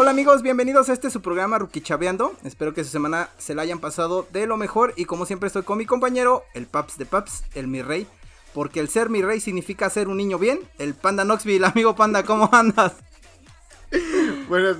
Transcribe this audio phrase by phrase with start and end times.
[0.00, 2.32] Hola amigos, bienvenidos a este su programa Rukichabeando.
[2.44, 5.64] Espero que su semana se la hayan pasado de lo mejor y como siempre estoy
[5.64, 8.06] con mi compañero, el Paps de Paps, el mi rey.
[8.54, 10.60] Porque el ser mi rey significa ser un niño bien.
[10.78, 12.92] El Panda Knoxville, amigo Panda, ¿cómo andas?
[14.48, 14.76] Buenas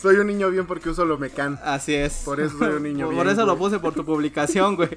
[0.00, 1.60] Soy un niño bien porque uso lo mecan.
[1.62, 2.22] Así es.
[2.24, 3.24] Por eso soy un niño por, bien.
[3.24, 4.88] Por eso lo puse por tu publicación, güey.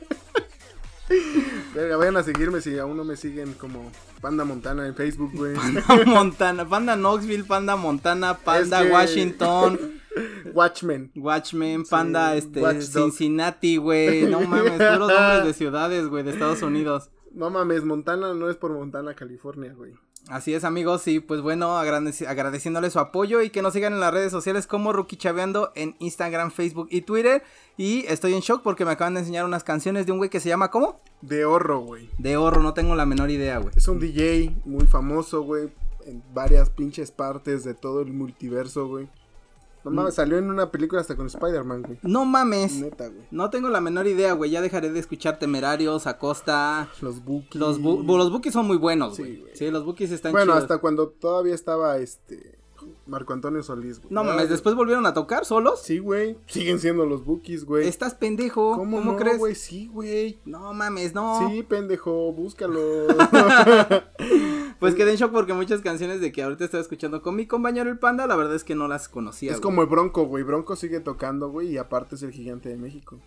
[1.75, 3.91] Vayan a seguirme si aún no me siguen como
[4.21, 5.55] Panda Montana en Facebook, güey.
[5.55, 9.79] Panda Montana, Panda Knoxville, Panda Montana, Panda Es que- Washington,
[10.53, 11.11] Watchmen.
[11.15, 12.81] Watchmen, Panda Sí, este.
[12.85, 14.23] Cincinnati, güey.
[14.25, 17.09] No mames, puros nombres de ciudades, güey, de Estados Unidos.
[17.31, 19.93] No mames, Montana no es por Montana, California, güey.
[20.29, 23.99] Así es, amigos, y pues bueno, agradeci- agradeciéndole su apoyo y que nos sigan en
[23.99, 27.43] las redes sociales como Rookie Chaveando en Instagram, Facebook y Twitter.
[27.75, 30.39] Y estoy en shock porque me acaban de enseñar unas canciones de un güey que
[30.39, 31.01] se llama ¿cómo?
[31.21, 32.09] De horro, güey.
[32.19, 33.73] De Horro, no tengo la menor idea, güey.
[33.75, 35.69] Es un DJ muy famoso, güey.
[36.05, 39.09] En varias pinches partes de todo el multiverso, güey.
[39.83, 39.95] No Mm.
[39.95, 41.99] mames, salió en una película hasta con Spider-Man, güey.
[42.03, 42.75] No mames.
[42.79, 43.25] Neta, güey.
[43.31, 44.49] No tengo la menor idea, güey.
[44.51, 46.87] Ya dejaré de escuchar Temerarios, Acosta.
[47.01, 47.59] Los Bookies.
[47.59, 49.41] Los, bu- los bookies son muy buenos, Sí, güey.
[49.41, 49.55] güey.
[49.55, 50.63] Sí, los bookies están Bueno, chidos.
[50.63, 52.57] hasta cuando todavía estaba este
[53.05, 54.13] Marco Antonio Solís, güey.
[54.13, 55.81] No Ah, mames, después volvieron a tocar solos.
[55.83, 56.37] Sí, güey.
[56.47, 57.87] Siguen siendo los Bookies, güey.
[57.87, 58.77] Estás pendejo.
[58.77, 59.37] ¿Cómo, ¿Cómo, no, crees?
[59.37, 59.55] güey?
[59.55, 60.39] Sí, güey.
[60.45, 61.49] No mames, no.
[61.49, 62.79] Sí, pendejo, búscalo.
[64.79, 67.89] Pues quedé en shock porque muchas canciones de que ahorita estoy escuchando con mi compañero
[67.89, 69.51] el Panda, la verdad es que no las conocía.
[69.51, 69.61] es güey.
[69.63, 70.43] como el Bronco, güey.
[70.43, 73.17] Bronco sigue tocando, güey, y aparte es el gigante de México.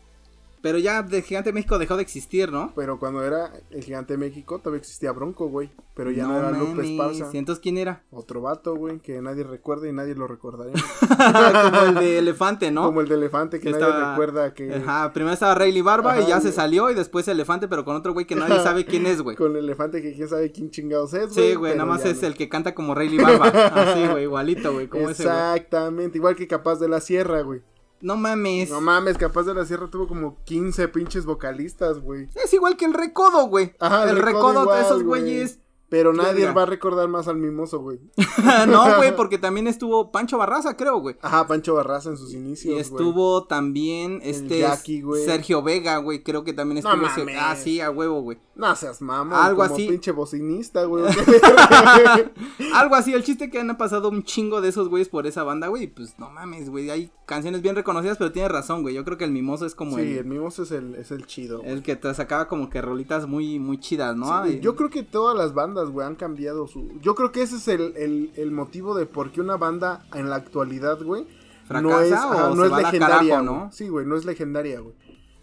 [0.62, 2.72] Pero ya de Gigante México dejó de existir, ¿no?
[2.74, 5.70] Pero cuando era el gigante de México, todavía existía Bronco, güey.
[5.94, 7.30] Pero ya no, era Lupe mames, Esparza.
[7.32, 8.02] ¿y entonces quién era?
[8.10, 10.74] Otro vato, güey, que nadie recuerda y nadie lo recordaría.
[11.70, 12.84] como el de Elefante, ¿no?
[12.84, 14.74] Como el de Elefante, que, Que nadie estaba- recuerda que...
[14.74, 18.12] Ajá, primero estaba Rayleigh Barba y ya se salió y después Elefante, pero con otro
[18.12, 19.36] güey que nadie sabe quién es, güey.
[19.46, 21.48] Con el elefante que quién sabe quién chingados es, güey.
[21.50, 22.28] Sí, güey, nada más es no.
[22.28, 23.46] el que canta como Rayleigh Barba.
[23.74, 25.34] Así, güey, igualito, güey, como ese, güey.
[25.36, 27.60] Exactamente, igual que Capaz de la Sierra, güey.
[28.00, 28.70] No mames.
[28.70, 32.28] No mames, Capaz de la Sierra tuvo como 15 pinches vocalistas, güey.
[32.34, 33.74] es igual que el Recodo, güey.
[33.80, 35.22] Ajá, el el Recodo Recodo, igual, esos güey.
[35.22, 35.60] güeyes.
[35.88, 38.00] Pero nadie va a recordar más al mimoso, güey.
[38.68, 41.16] no, güey, porque también estuvo Pancho Barraza, creo, güey.
[41.22, 42.80] Ajá, Pancho Barraza en sus Y inicios, güey.
[42.80, 45.04] estuvo también este Jackie.
[45.24, 47.36] Sergio Vega, güey, creo que también No estuvo ese- mames.
[47.40, 48.38] Ah, sí, a huevo, güey.
[48.56, 49.86] No seas mamón, Algo como así.
[49.86, 51.04] pinche bocinista, güey.
[52.74, 55.68] Algo así, el chiste que han pasado un chingo de esos güeyes por esa banda,
[55.68, 58.94] güey, y pues no mames, güey, hay canciones bien reconocidas, pero tienes razón, güey.
[58.94, 61.26] Yo creo que el Mimoso es como sí, el, el mimoso es el, es el
[61.26, 61.62] chido.
[61.64, 64.26] el que te sacaba como que rolitas muy muy chidas, ¿no?
[64.26, 66.98] Sí, Ay, yo creo que todas las bandas, güey, han cambiado su...
[67.00, 70.30] Yo creo que ese es el, el, el motivo de por qué una banda en
[70.30, 73.64] la actualidad, güey, no ¿Fracasa es, ajá, no es legendaria, carajo, ¿no?
[73.64, 73.72] no?
[73.72, 74.94] Sí, güey, no es legendaria, güey.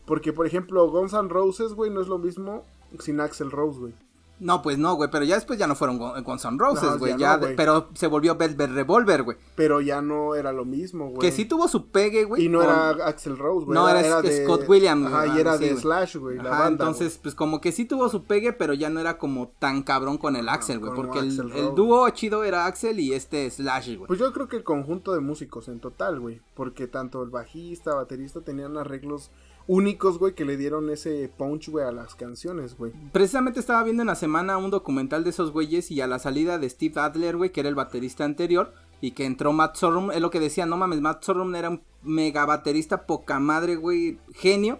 [0.05, 2.63] Porque, por ejemplo, Guns N' Roses, güey, no es lo mismo
[2.99, 3.93] sin Axel Rose, güey.
[4.39, 6.97] No, pues no, güey, pero ya después ya no fueron Gu- Guns N' Roses, No,
[6.99, 7.55] güey, ya ya, no, de- güey.
[7.55, 9.37] pero se volvió Velvet Revolver, güey.
[9.55, 11.19] Pero ya no era lo mismo, güey.
[11.19, 12.45] Que sí tuvo su pegue, güey.
[12.45, 13.75] Y no con- era Axel Rose, güey.
[13.75, 14.01] No, era
[14.43, 15.77] Scott Williams, güey, y era sí, de.
[15.77, 16.67] Slash, güey, la banda.
[16.67, 20.17] entonces, pues como que sí tuvo su pegue, pero ya no era como tan cabrón
[20.17, 20.91] con el Axel, güey.
[20.93, 24.07] Porque el, el dúo chido era Axel y este Slash, güey.
[24.07, 26.41] Pues yo creo que el conjunto de músicos en total, güey.
[26.55, 29.31] Porque tanto el bajista, baterista tenían arreglos
[29.67, 32.91] únicos, güey, que le dieron ese punch, güey, a las canciones, güey.
[33.11, 36.57] Precisamente estaba viendo en la semana un documental de esos güeyes y a la salida
[36.57, 40.21] de Steve Adler, güey, que era el baterista anterior, y que entró Matt Sorum, es
[40.21, 44.79] lo que decía, no mames, Matt Sorum era un mega baterista poca madre, güey, genio,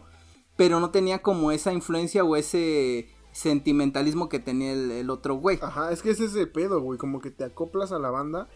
[0.56, 5.60] pero no tenía como esa influencia o ese sentimentalismo que tenía el, el otro güey.
[5.62, 7.00] Ajá, es que ese es el pedo, güey.
[7.00, 8.48] Como que te acoplas a la banda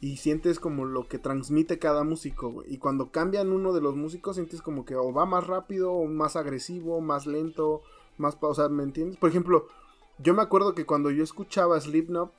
[0.00, 2.72] y sientes como lo que transmite cada músico, güey.
[2.72, 6.06] Y cuando cambian uno de los músicos, sientes como que o va más rápido, o
[6.06, 7.82] más agresivo, más lento,
[8.18, 9.16] más pausa, ¿me entiendes?
[9.16, 9.66] Por ejemplo,
[10.18, 12.32] yo me acuerdo que cuando yo escuchaba Slipknot,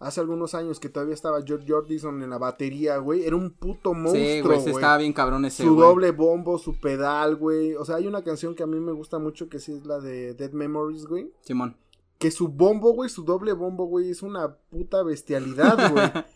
[0.00, 3.92] hace algunos años que todavía estaba George Jordison en la batería, güey, era un puto
[3.92, 4.74] sí, monstruo, se güey.
[4.74, 5.88] estaba bien cabrón ese, Su güey.
[5.88, 7.74] doble bombo, su pedal, güey.
[7.74, 10.00] O sea, hay una canción que a mí me gusta mucho que sí es la
[10.00, 11.30] de Dead Memories, güey.
[11.40, 11.76] Simón.
[12.18, 16.06] Que su bombo, güey, su doble bombo, güey, es una puta bestialidad, güey.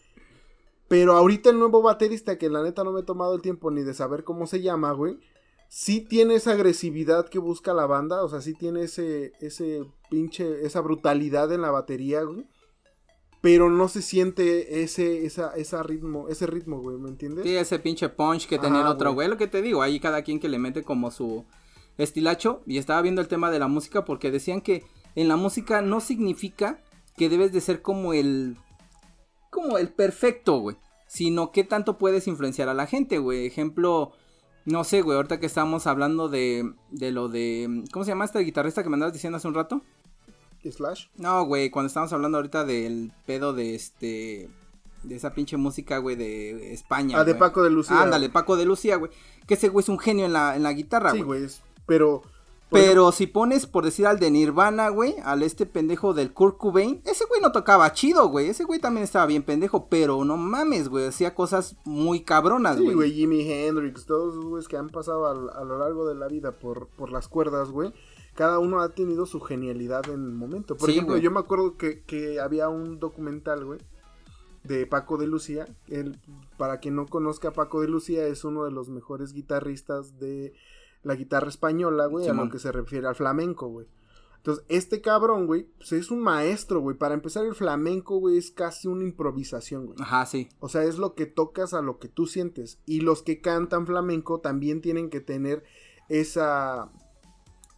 [0.88, 3.82] Pero ahorita el nuevo baterista, que la neta no me he tomado el tiempo ni
[3.82, 5.18] de saber cómo se llama, güey.
[5.68, 8.24] Sí tiene esa agresividad que busca la banda.
[8.24, 12.46] O sea, sí tiene ese, ese pinche, esa brutalidad en la batería, güey.
[13.40, 17.44] Pero no se siente ese, esa, esa ritmo, ese ritmo, güey, ¿me entiendes?
[17.44, 19.26] Sí, ese pinche punch que tenía el otro güey.
[19.26, 19.28] güey.
[19.28, 21.44] Lo que te digo, ahí cada quien que le mete como su
[21.98, 22.62] estilacho.
[22.66, 26.00] Y estaba viendo el tema de la música porque decían que en la música no
[26.00, 26.82] significa
[27.16, 28.56] que debes de ser como el.
[29.50, 30.76] Como el perfecto, güey.
[31.06, 33.46] Sino que tanto puedes influenciar a la gente, güey.
[33.46, 34.12] Ejemplo.
[34.64, 37.84] No sé, güey, ahorita que estábamos hablando de, de lo de...
[37.90, 39.80] ¿Cómo se llama este guitarrista que me andabas diciendo hace un rato?
[40.62, 41.06] Slash.
[41.16, 44.50] No, güey, cuando estábamos hablando ahorita del pedo de este...
[45.04, 47.18] de esa pinche música, güey, de España.
[47.18, 47.38] Ah, de güey.
[47.40, 48.02] Paco de Lucía.
[48.02, 49.10] Ándale, Paco de Lucía, güey.
[49.46, 51.40] Que ese güey es un genio en la, en la guitarra, Sí, güey.
[51.40, 51.44] güey.
[51.44, 51.62] es-
[52.70, 53.12] Pero.
[53.12, 57.24] si pones, por decir, al de Nirvana, güey, al este pendejo del Kurt Cobain, ese
[57.26, 58.48] güey no tocaba chido, güey.
[58.48, 61.06] Ese güey también estaba bien pendejo, pero no mames, güey.
[61.06, 62.94] Hacía cosas muy cabronas, Sí, güey.
[62.94, 66.52] güey, Jimi Hendrix, todos esos güeyes que han pasado a, lo largo de la vida
[66.52, 67.92] por, por las cuerdas, güey.
[68.34, 70.76] Cada uno ha tenido su genialidad en el momento.
[70.76, 71.22] Por Sí, ejemplo, güey.
[71.22, 73.80] yo me acuerdo que, que había un documental, güey,
[74.62, 75.66] de Paco de Lucía.
[75.88, 76.20] Él,
[76.56, 80.52] para quien no conozca, Paco de Lucía es uno de los mejores guitarristas de
[81.02, 83.86] la guitarra española, güey, a lo que se refiere al flamenco, güey.
[84.38, 86.96] Entonces, este cabrón, güey, pues es un maestro, güey.
[86.96, 89.98] Para empezar, el flamenco, güey, es casi una improvisación, güey.
[90.00, 90.48] Ajá, sí.
[90.60, 92.78] O sea, es lo que tocas a lo que tú sientes.
[92.86, 95.64] Y los que cantan flamenco también tienen que tener
[96.08, 96.90] esa.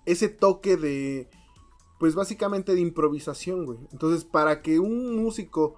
[0.05, 1.31] ese toque de.
[1.99, 3.79] Pues básicamente de improvisación, güey.
[3.91, 5.77] Entonces, para que un músico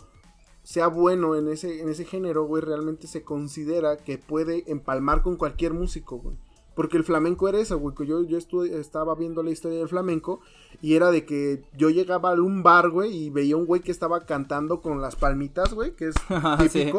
[0.63, 5.37] sea bueno en ese, en ese género, güey, realmente se considera que puede empalmar con
[5.37, 6.37] cualquier músico, güey.
[6.75, 7.95] Porque el flamenco era eso, güey.
[7.95, 10.41] que Yo, yo estuve- estaba viendo la historia del flamenco
[10.81, 13.93] y era de que yo llegaba a un bar, güey, y veía un güey que
[13.93, 16.15] estaba cantando con las palmitas, güey, que es
[16.73, 16.79] Sí.
[16.81, 16.99] típico.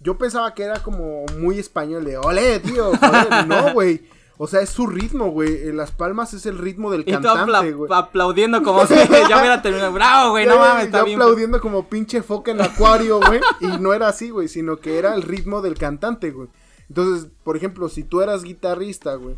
[0.00, 3.46] Yo pensaba que era como muy español de, ole, tío, joder".
[3.46, 4.02] no, güey.
[4.36, 5.72] O sea, es su ritmo, güey.
[5.72, 7.88] Las palmas es el ritmo del Y cantante, apla- güey.
[7.92, 8.94] aplaudiendo como si
[9.28, 9.92] ya hubiera terminado.
[9.92, 11.20] Bravo, güey, no mames, está yo bien.
[11.22, 13.40] aplaudiendo como pinche foca en acuario, güey.
[13.60, 16.48] y no era así, güey, sino que era el ritmo del cantante, güey.
[16.88, 19.36] Entonces, por ejemplo, si tú eras guitarrista, güey,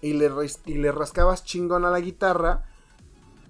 [0.00, 0.30] y le,
[0.66, 2.64] y le rascabas chingón a la guitarra,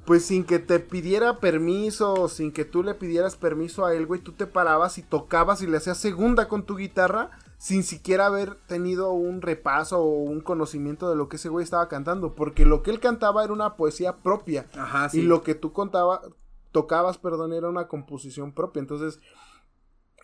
[0.05, 4.21] pues sin que te pidiera permiso, sin que tú le pidieras permiso a él, güey,
[4.21, 8.55] tú te parabas y tocabas y le hacías segunda con tu guitarra sin siquiera haber
[8.67, 12.83] tenido un repaso o un conocimiento de lo que ese güey estaba cantando, porque lo
[12.83, 14.67] que él cantaba era una poesía propia.
[14.77, 15.21] Ajá, sí.
[15.21, 16.21] Y lo que tú contaba,
[16.71, 18.81] tocabas, perdón, era una composición propia.
[18.81, 19.21] Entonces,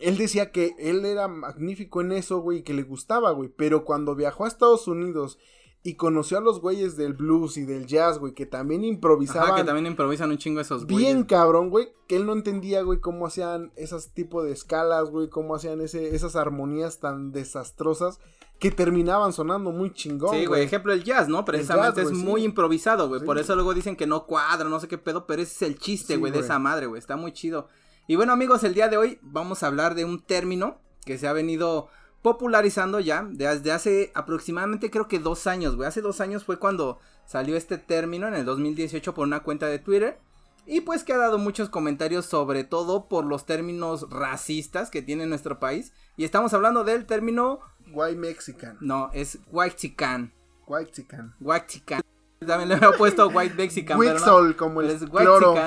[0.03, 3.49] él decía que él era magnífico en eso, güey, y que le gustaba, güey.
[3.49, 5.39] Pero cuando viajó a Estados Unidos
[5.85, 9.57] y conoció a los güeyes del blues y del jazz, güey, que también improvisaban Ajá,
[9.57, 10.99] que también improvisan un chingo esos güeyes.
[11.01, 15.29] bien cabrón, güey, que él no entendía, güey, cómo hacían esas tipo de escalas, güey,
[15.29, 18.21] cómo hacían ese, esas armonías tan desastrosas
[18.61, 21.45] que terminaban sonando muy chingón, Sí, güey, ejemplo el jazz, ¿no?
[21.45, 22.47] Precisamente jazz, es güey, muy sí.
[22.47, 23.19] improvisado, güey.
[23.19, 23.27] Sí.
[23.27, 25.79] Por eso luego dicen que no cuadra, no sé qué pedo, pero ese es el
[25.81, 26.45] chiste, Sí, güey, de güey.
[26.45, 27.01] esa madre, güey.
[27.01, 27.67] Está muy chido.
[28.07, 31.29] Y bueno, amigos, el día de hoy vamos a hablar de un término que se
[31.29, 31.89] ha venido
[32.21, 35.89] popularizando ya desde hace aproximadamente creo que dos años, güey.
[35.89, 39.79] Hace dos años fue cuando salió este término en el 2018 por una cuenta de
[39.79, 40.19] Twitter.
[40.65, 45.27] Y pues que ha dado muchos comentarios sobre todo por los términos racistas que tiene
[45.27, 45.93] nuestro país.
[46.17, 47.61] Y estamos hablando del término,
[47.93, 50.33] White Mexican, no, es white chican.
[50.67, 51.35] White Mexican.
[51.41, 52.01] White chican.
[52.47, 54.19] También le había puesto white mexican, pero no.
[54.19, 55.55] Wixol, como el Es white cloro.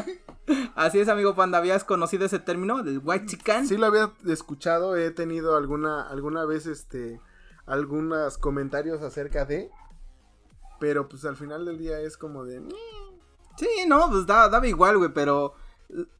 [0.74, 3.66] Así es, amigo Panda, ¿habías conocido ese término del white chican?
[3.66, 7.20] Sí lo había escuchado, he tenido alguna alguna vez este
[7.66, 9.70] algunos comentarios acerca de
[10.80, 12.62] pero pues al final del día es como de
[13.56, 15.54] Sí, no, pues daba, daba igual, güey, pero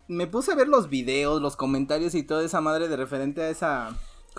[0.08, 3.50] me puse a ver los videos, los comentarios y toda esa madre de referente a
[3.50, 3.96] esa,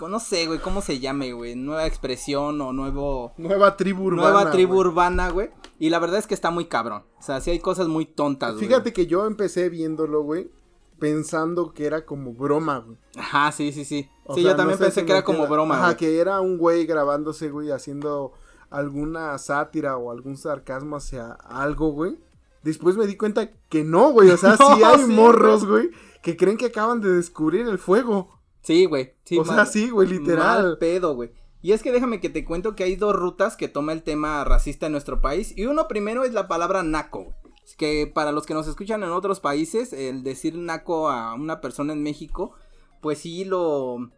[0.08, 4.22] no sé, güey, cómo se llame, güey, nueva expresión o nuevo, nueva tribu urbana.
[4.30, 4.88] nueva tribu güey.
[4.88, 7.88] urbana, güey, y la verdad es que está muy cabrón, o sea, sí hay cosas
[7.88, 8.66] muy tontas, güey.
[8.66, 10.50] Fíjate que yo empecé viéndolo, güey,
[10.98, 12.98] pensando que era como broma, güey.
[13.16, 14.08] Ajá, sí, sí, sí.
[14.24, 15.96] O sí, sea, yo también no sé pensé si que era como broma, Ajá, güey.
[15.96, 18.32] que era un güey grabándose, güey, haciendo
[18.68, 22.18] alguna sátira o algún sarcasmo hacia algo, güey.
[22.62, 24.30] Después me di cuenta que no, güey.
[24.30, 25.90] O sea, No, sí hay sí, morros, güey,
[26.22, 28.39] que creen que acaban de descubrir el fuego.
[28.62, 29.14] Sí, güey.
[29.24, 30.62] Sí, o sea, sí, güey, literal.
[30.62, 31.32] Mal pedo, güey.
[31.62, 34.44] Y es que déjame que te cuento que hay dos rutas que toma el tema
[34.44, 35.52] racista en nuestro país.
[35.56, 37.24] Y uno primero es la palabra naco.
[37.24, 37.36] güey.
[37.64, 41.60] Es que para los que nos escuchan en otros países, el decir naco a una
[41.60, 42.52] persona en México,
[43.00, 44.10] pues sí lo,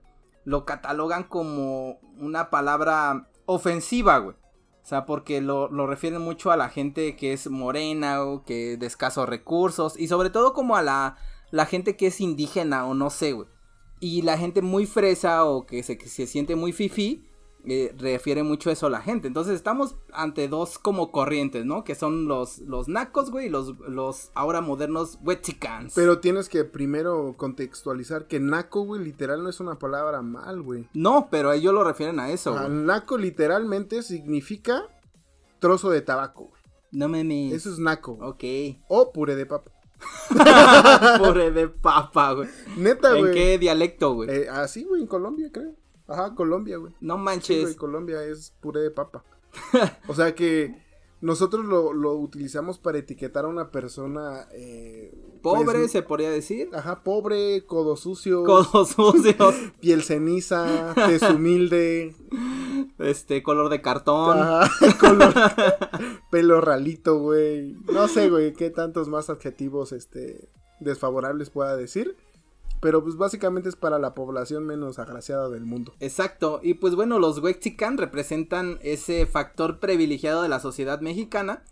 [0.45, 4.37] lo catalogan como una palabra ofensiva, güey.
[4.83, 8.77] O sea, porque lo, lo refieren mucho a la gente que es morena o que
[8.77, 9.99] de escasos recursos.
[9.99, 11.17] Y sobre todo como a la,
[11.51, 13.49] la gente que es indígena o no sé, güey.
[14.03, 17.25] Y la gente muy fresa o que se, que se siente muy fifi,
[17.65, 19.29] eh, refiere mucho eso a la gente.
[19.29, 21.85] Entonces estamos ante dos como corrientes, ¿no?
[21.85, 25.93] Que son los, los nacos, güey, y los, los ahora modernos wetchicans.
[25.95, 30.89] Pero tienes que primero contextualizar que naco, güey, literal no es una palabra mal, güey.
[30.95, 34.83] No, pero ellos lo refieren a eso, Ah, naco literalmente significa
[35.61, 36.63] trozo de tabaco, güey.
[36.91, 37.53] No mames.
[37.53, 38.19] Eso es naco.
[38.21, 38.43] Ok.
[38.89, 39.71] O puré de papa.
[41.19, 42.49] Pobre de papa, güey.
[42.77, 43.35] Neta, ¿En güey.
[43.35, 44.31] qué dialecto, güey?
[44.31, 45.75] Eh, así, güey, en Colombia, creo.
[46.09, 46.93] Ajá, Colombia, güey.
[47.01, 47.77] no Sí, manches.
[47.77, 49.25] Colombia es puré de papa.
[50.09, 50.75] o sea que
[51.23, 56.69] nosotros lo, lo utilizamos para etiquetar a una persona eh, Pobre, pues, se podría decir.
[56.73, 62.15] Ajá, pobre, codo sucio, Codos sucios, piel ceniza, tez humilde,
[62.99, 64.39] este, color de cartón.
[64.39, 65.35] ajá, color,
[66.31, 67.77] pelo ralito, güey.
[67.93, 70.49] No sé, güey, qué tantos más adjetivos este
[70.79, 72.17] desfavorables pueda decir.
[72.83, 75.95] Pero pues básicamente es para la población menos agraciada del mundo.
[76.01, 81.63] Exacto, y pues bueno, los Wexican representan ese factor privilegiado de la sociedad mexicana,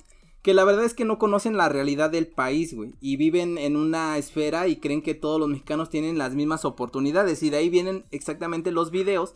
[0.43, 3.75] que la verdad es que no conocen la realidad del país, güey, y viven en
[3.75, 7.71] una esfera y creen que todos los mexicanos tienen las mismas oportunidades, y de ahí
[7.71, 9.35] vienen exactamente los videos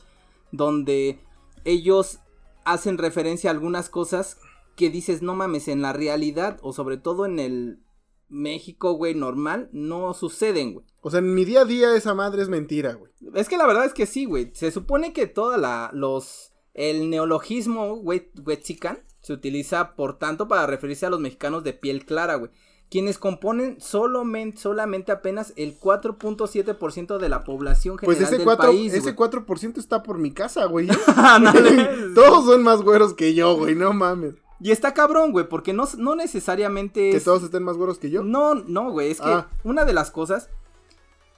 [0.52, 1.18] donde
[1.64, 2.20] ellos
[2.64, 4.38] hacen referencia a algunas cosas
[4.76, 7.80] que dices, no mames, en la realidad, o sobre todo en el
[8.28, 10.86] México, güey, normal, no suceden, güey.
[11.00, 13.12] O sea, en mi día a día esa madre es mentira, güey.
[13.34, 14.50] Es que la verdad es que sí, güey.
[14.54, 20.66] Se supone que toda la, los, el neologismo, güey, huetzican, se utiliza, por tanto, para
[20.66, 22.50] referirse a los mexicanos de piel clara, güey.
[22.90, 28.66] Quienes componen solamente, solamente apenas el 4.7% de la población general Pues ese, del 4,
[28.66, 29.30] país, ese güey.
[29.30, 30.86] 4% está por mi casa, güey.
[32.14, 34.34] Todos son más güeros que yo, güey, no mames.
[34.64, 37.24] Y está cabrón, güey, porque no, no necesariamente Que es...
[37.24, 38.22] todos estén más güeros que yo.
[38.22, 39.50] No, no, güey, es que Ah.
[39.62, 40.48] una de las cosas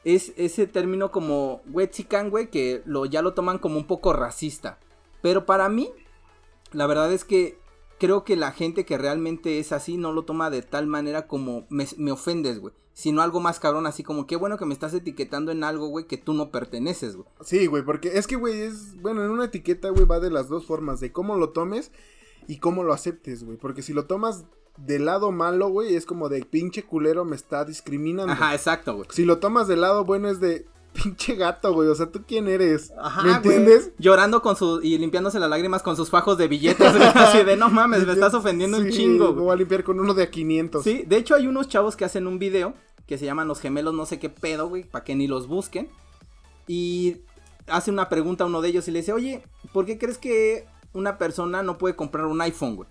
[0.05, 4.79] es ese término como Wexican, güey, que lo, ya lo toman como un poco racista.
[5.23, 5.91] Pero para mí,
[6.71, 7.59] la verdad es que
[7.99, 11.67] creo que la gente que realmente es así no lo toma de tal manera como
[11.69, 12.75] me, me ofendes, güey.
[12.93, 16.07] Sino algo más cabrón, así como qué bueno que me estás etiquetando en algo, güey,
[16.07, 17.29] que tú no perteneces, güey.
[17.45, 18.95] Sí, güey, porque es que, güey, es.
[19.03, 21.91] Bueno, en una etiqueta, güey, va de las dos formas: de cómo lo tomes
[22.49, 23.57] y cómo lo aceptes, güey.
[23.59, 24.45] Porque si lo tomas
[24.77, 28.33] del lado malo, güey, es como de pinche culero me está discriminando.
[28.33, 29.09] Ajá, exacto, güey.
[29.13, 31.89] Si lo tomas del lado bueno, es de pinche gato, güey.
[31.89, 32.93] O sea, ¿tú quién eres?
[32.99, 33.37] Ajá, ¿Me güey.
[33.57, 33.91] entiendes?
[33.99, 37.57] Llorando con su y limpiándose las lágrimas con sus fajos de billetes, güey, así de
[37.57, 39.45] no mames, me estás ofendiendo un Sí, chingo, Me güey.
[39.45, 40.85] voy a limpiar con uno de a 500.
[40.85, 42.75] Sí, de hecho hay unos chavos que hacen un video
[43.07, 45.89] que se llaman los gemelos no sé qué pedo, güey, para que ni los busquen.
[46.67, 47.19] Y
[47.69, 50.67] hace una pregunta a uno de ellos y le dice, oye, ¿por qué crees que
[50.97, 52.89] una persona no puede comprar un iPhone, güey?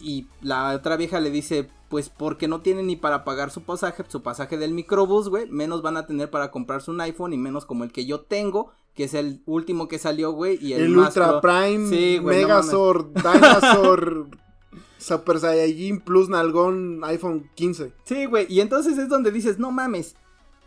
[0.00, 4.02] Y la otra vieja le dice, pues porque no tiene ni para pagar su pasaje,
[4.08, 7.64] su pasaje del microbús, güey, menos van a tener para comprarse un iPhone y menos
[7.64, 10.88] como el que yo tengo, que es el último que salió, güey, y el, El,
[10.90, 14.26] más Ultra pro- Prime, Sí, güey, no Megazord, Dinosaur,
[14.98, 17.92] Super Saiyajin Plus Nalgón, iPhone 15.
[18.04, 20.16] Sí, güey, y entonces es donde dices, no mames,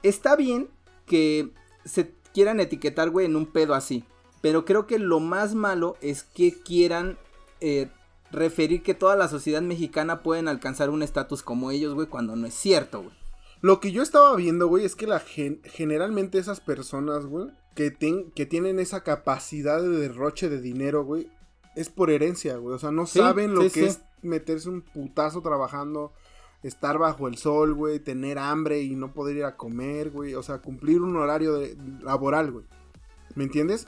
[0.03, 0.69] está bien
[1.05, 1.51] que
[1.85, 4.03] se quieran etiquetar, güey, en un pedo así,
[4.47, 7.17] pero creo que lo más malo es que quieran
[7.59, 7.89] eh,
[8.31, 12.47] referir que toda la sociedad mexicana pueden alcanzar un estatus como ellos, güey, cuando no
[12.47, 13.13] es cierto, güey.
[13.59, 17.91] Lo que yo estaba viendo, güey, es que la gen- generalmente esas personas, güey, que,
[17.91, 21.29] ten- que tienen esa capacidad de derroche de dinero, güey,
[21.75, 22.73] es por herencia, güey.
[22.73, 23.85] O sea, no Sí, saben lo sí, que sí.
[23.87, 26.13] es meterse un putazo trabajando,
[26.63, 30.35] estar bajo el sol, güey, tener hambre y no poder ir a comer, güey.
[30.35, 32.65] O sea, cumplir un horario de- laboral, güey.
[33.35, 33.87] ¿Me entiendes?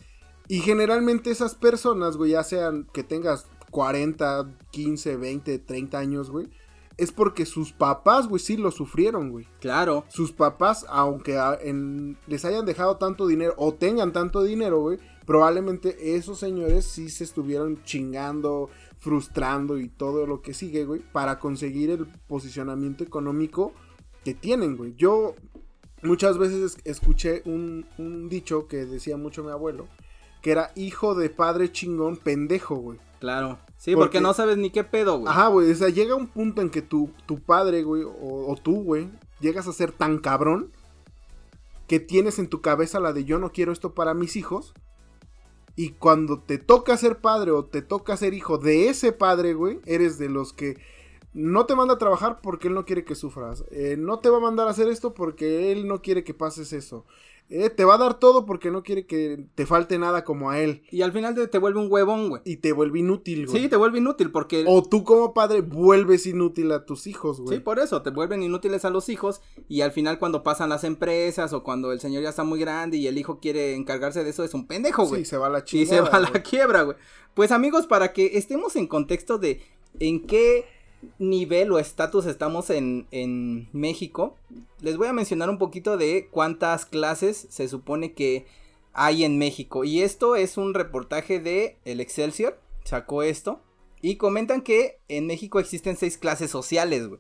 [0.50, 6.48] Y generalmente esas personas, güey, ya sean que tengas 40, 15, 20, 30 años, güey,
[6.98, 9.48] es porque sus papás, güey, sí lo sufrieron, güey.
[9.62, 14.82] Claro, Sus papás, aunque a- en- les hayan dejado tanto dinero o tengan tanto dinero,
[14.82, 21.02] güey, probablemente esos señores sí se estuvieron chingando, frustrando y todo lo que sigue, güey,
[21.14, 23.72] para conseguir el posicionamiento económico
[24.26, 24.94] que tienen, güey.
[24.98, 25.36] Yo
[26.04, 29.88] muchas veces es- escuché un, un dicho que decía mucho mi abuelo,
[30.42, 33.00] que era hijo de padre chingón, pendejo, güey.
[33.20, 33.60] claro.
[33.78, 35.32] Sí, Porque- porque no sabes ni qué pedo, güey.
[35.32, 38.12] Ajá, güey, o sea, llega un punto en que tu, tu padre, güey, o,
[38.52, 40.74] o tú, güey, llegas a ser tan cabrón
[41.88, 44.74] que tienes en tu cabeza la de yo no quiero esto para mis hijos.
[45.78, 49.80] Y cuando te toca ser padre o te toca ser hijo de ese padre, güey,
[49.86, 50.78] eres de los que
[51.34, 53.64] no te manda a trabajar porque él no quiere que sufras.
[53.72, 56.74] Eh, no te va a mandar a hacer esto porque él no quiere que pases
[56.74, 57.06] eso.
[57.52, 60.60] Eh, te va a dar todo porque no quiere que te falte nada como a
[60.60, 60.84] él.
[60.92, 62.42] Y al final te, te vuelve un huevón, güey.
[62.46, 63.64] Y te vuelve inútil, güey.
[63.64, 64.66] Sí, te vuelve inútil porque...
[64.68, 67.58] O tú como padre vuelves inútil a tus hijos, güey.
[67.58, 70.84] Sí, por eso, te vuelven inútiles a los hijos y al final cuando pasan las
[70.84, 74.30] empresas o cuando el señor ya está muy grande y el hijo quiere encargarse de
[74.30, 75.26] eso es un pendejo, güey.
[75.26, 75.96] Sí, se va a la y chingada.
[75.96, 76.98] se va a la quiebra, güey.
[77.34, 79.62] Pues amigos, para que estemos en contexto de
[80.00, 80.66] en qué
[81.18, 84.36] nivel o estatus estamos en, en México,
[84.82, 88.46] les voy a mencionar un poquito de cuántas clases se supone que
[88.94, 89.84] hay en México.
[89.84, 93.62] Y esto es un reportaje de El Excelsior, sacó esto,
[94.02, 97.20] y comentan que en México existen seis clases sociales, güey.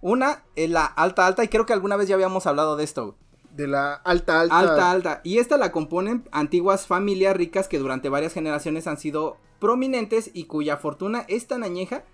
[0.00, 3.04] Una es la alta alta, y creo que alguna vez ya habíamos hablado de esto,
[3.06, 3.16] güey.
[3.56, 4.58] De la alta, alta.
[4.58, 5.20] Alta, alta.
[5.24, 10.44] Y esta la componen antiguas familias ricas que durante varias generaciones han sido prominentes y
[10.44, 12.04] cuya fortuna es tan añeja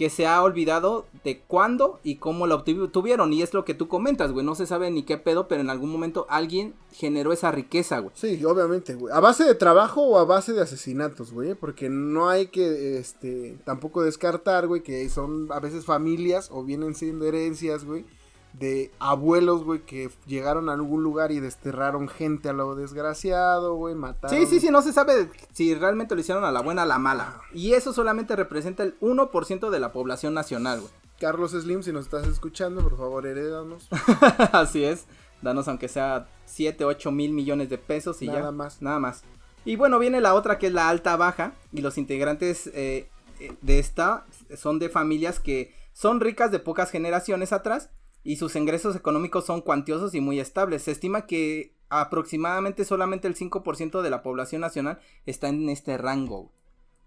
[0.00, 3.34] que se ha olvidado de cuándo y cómo la obtuvieron.
[3.34, 4.46] Y es lo que tú comentas, güey.
[4.46, 8.14] No se sabe ni qué pedo, pero en algún momento alguien generó esa riqueza, güey.
[8.14, 9.12] Sí, obviamente, güey.
[9.14, 11.52] A base de trabajo o a base de asesinatos, güey.
[11.52, 16.94] Porque no hay que, este, tampoco descartar, güey, que son a veces familias o vienen
[16.94, 18.06] siendo herencias, güey
[18.52, 23.94] de abuelos, güey, que llegaron a algún lugar y desterraron gente a lo desgraciado, güey,
[23.94, 24.36] mataron.
[24.36, 26.88] Sí, sí, sí, no se sabe si realmente lo hicieron a la buena o a
[26.88, 27.40] la mala.
[27.52, 30.92] Y eso solamente representa el 1% de la población nacional, güey.
[31.20, 33.88] Carlos Slim, si nos estás escuchando, por favor, herédanos.
[34.52, 35.04] Así es,
[35.42, 38.40] danos aunque sea 7, 8 mil millones de pesos y ya.
[38.40, 38.80] Nada más.
[38.80, 39.22] Nada más.
[39.64, 43.52] Y bueno, viene la otra que es la alta baja y los integrantes eh, eh,
[43.60, 44.24] de esta
[44.56, 47.90] son de familias que son ricas de pocas generaciones atrás
[48.22, 50.82] y sus ingresos económicos son cuantiosos y muy estables.
[50.82, 56.38] Se estima que aproximadamente solamente el 5% de la población nacional está en este rango.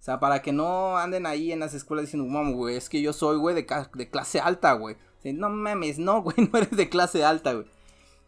[0.03, 3.01] O sea, para que no anden ahí en las escuelas diciendo, vamos, güey, es que
[3.01, 4.98] yo soy, güey, de, de, clase alta, güey.
[5.24, 7.67] no mames, no, güey, no eres de clase alta, güey.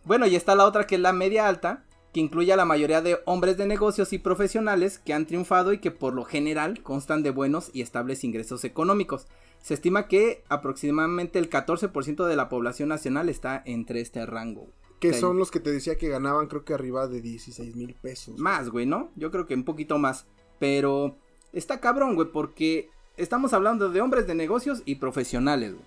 [0.06, 3.02] Bueno, y está la otra que es la media alta, que incluye a la mayoría
[3.02, 7.24] de hombres de negocios y profesionales que han triunfado y que por lo general constan
[7.24, 9.28] de buenos y estables ingresos económicos.
[9.66, 14.68] Se estima que aproximadamente el 14% de la población nacional está entre este rango.
[15.00, 18.38] Que son los que te decía que ganaban creo que arriba de 16 mil pesos.
[18.38, 19.10] Más, güey, ¿no?
[19.16, 20.28] Yo creo que un poquito más.
[20.60, 21.18] Pero
[21.52, 25.86] está cabrón, güey, porque estamos hablando de hombres de negocios y profesionales, güey.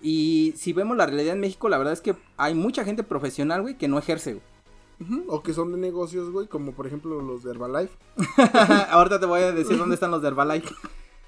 [0.00, 3.60] Y si vemos la realidad en México, la verdad es que hay mucha gente profesional,
[3.60, 5.24] güey, que no ejerce, güey.
[5.26, 7.94] O que son de negocios, güey, como por ejemplo los de Herbalife.
[8.88, 10.74] Ahorita te voy a decir dónde están los de Herbalife.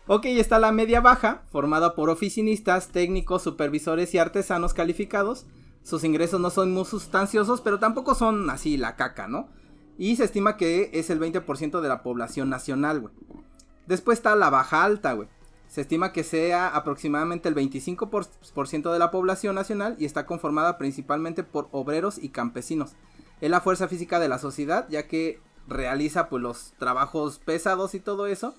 [0.09, 5.47] Ok, está la media baja, formada por oficinistas, técnicos, supervisores y artesanos calificados.
[5.85, 9.49] Sus ingresos no son muy sustanciosos, pero tampoco son así la caca, ¿no?
[9.99, 13.15] Y se estima que es el 20% de la población nacional, güey.
[13.87, 15.29] Después está la baja alta, güey.
[15.69, 21.45] Se estima que sea aproximadamente el 25% de la población nacional y está conformada principalmente
[21.45, 22.95] por obreros y campesinos.
[23.41, 28.01] Es la fuerza física de la sociedad, ya que realiza pues los trabajos pesados y
[28.01, 28.57] todo eso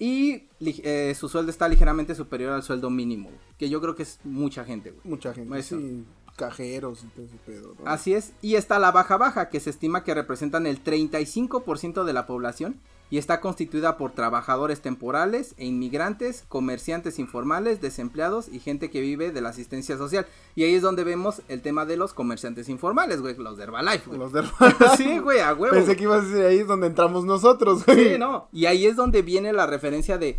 [0.00, 3.30] y eh, su sueldo está ligeramente superior al sueldo mínimo.
[3.58, 5.02] Que yo creo que es mucha gente, güey.
[5.04, 5.62] Mucha gente.
[5.62, 7.76] Sí, cajeros y todo ese pedo.
[7.84, 8.32] Así es.
[8.40, 12.80] Y está la baja baja, que se estima que representan el 35% de la población
[13.10, 19.32] y está constituida por trabajadores temporales e inmigrantes, comerciantes informales, desempleados y gente que vive
[19.32, 20.26] de la asistencia social.
[20.54, 24.06] Y ahí es donde vemos el tema de los comerciantes informales, güey, los de Herbalife,
[24.06, 24.18] güey.
[24.18, 24.84] Los de Herbalife.
[24.96, 25.74] sí, güey, a huevo.
[25.74, 28.12] Pensé que ibas a decir ahí es donde entramos nosotros, güey.
[28.12, 28.48] Sí, no.
[28.52, 30.38] Y ahí es donde viene la referencia de,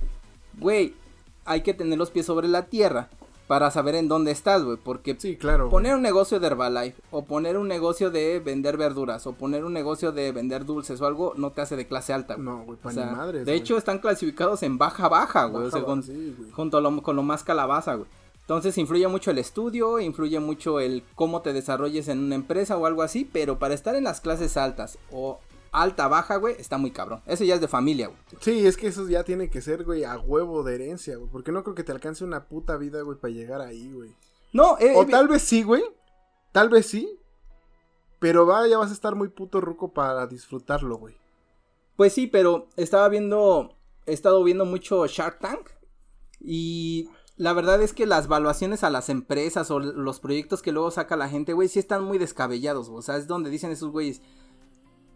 [0.58, 0.94] güey,
[1.44, 3.10] hay que tener los pies sobre la tierra
[3.47, 4.77] para saber en dónde estás, güey.
[4.77, 9.27] Porque sí, claro, poner un negocio de Herbalife, o poner un negocio de vender verduras,
[9.27, 12.36] o poner un negocio de vender dulces o algo, no te hace de clase alta,
[12.36, 12.45] güey.
[12.45, 13.43] No, güey, para o madre.
[13.43, 15.67] De hecho, están clasificados en baja, baja, güey.
[15.67, 16.04] o sea, con,
[16.51, 18.08] junto con lo más calabaza, güey.
[18.41, 22.86] Entonces influye mucho el estudio, influye mucho el cómo te desarrolles en una empresa o
[22.86, 25.39] algo así, pero para estar en las clases altas o
[25.72, 27.22] alta, baja, güey, está muy cabrón.
[27.26, 28.20] Eso ya es de familia, güey.
[28.40, 31.30] Sí, es que eso ya tiene que ser, güey, a huevo de herencia, güey.
[31.30, 34.16] Porque no creo que te alcance una puta vida, güey, para llegar ahí, güey.
[34.54, 35.84] No, eh, O tal vez sí, güey.
[36.52, 37.18] Tal vez sí.
[38.20, 41.16] Pero va, ya vas a estar muy puto ruco para disfrutarlo, güey.
[41.96, 43.78] Pues sí, pero estaba viendo.
[44.06, 45.70] He estado viendo mucho Shark Tank.
[46.40, 50.92] Y la verdad es que las valuaciones a las empresas o los proyectos que luego
[50.92, 52.90] saca la gente, güey, sí están muy descabellados.
[52.90, 54.22] O sea, es donde dicen esos güeyes.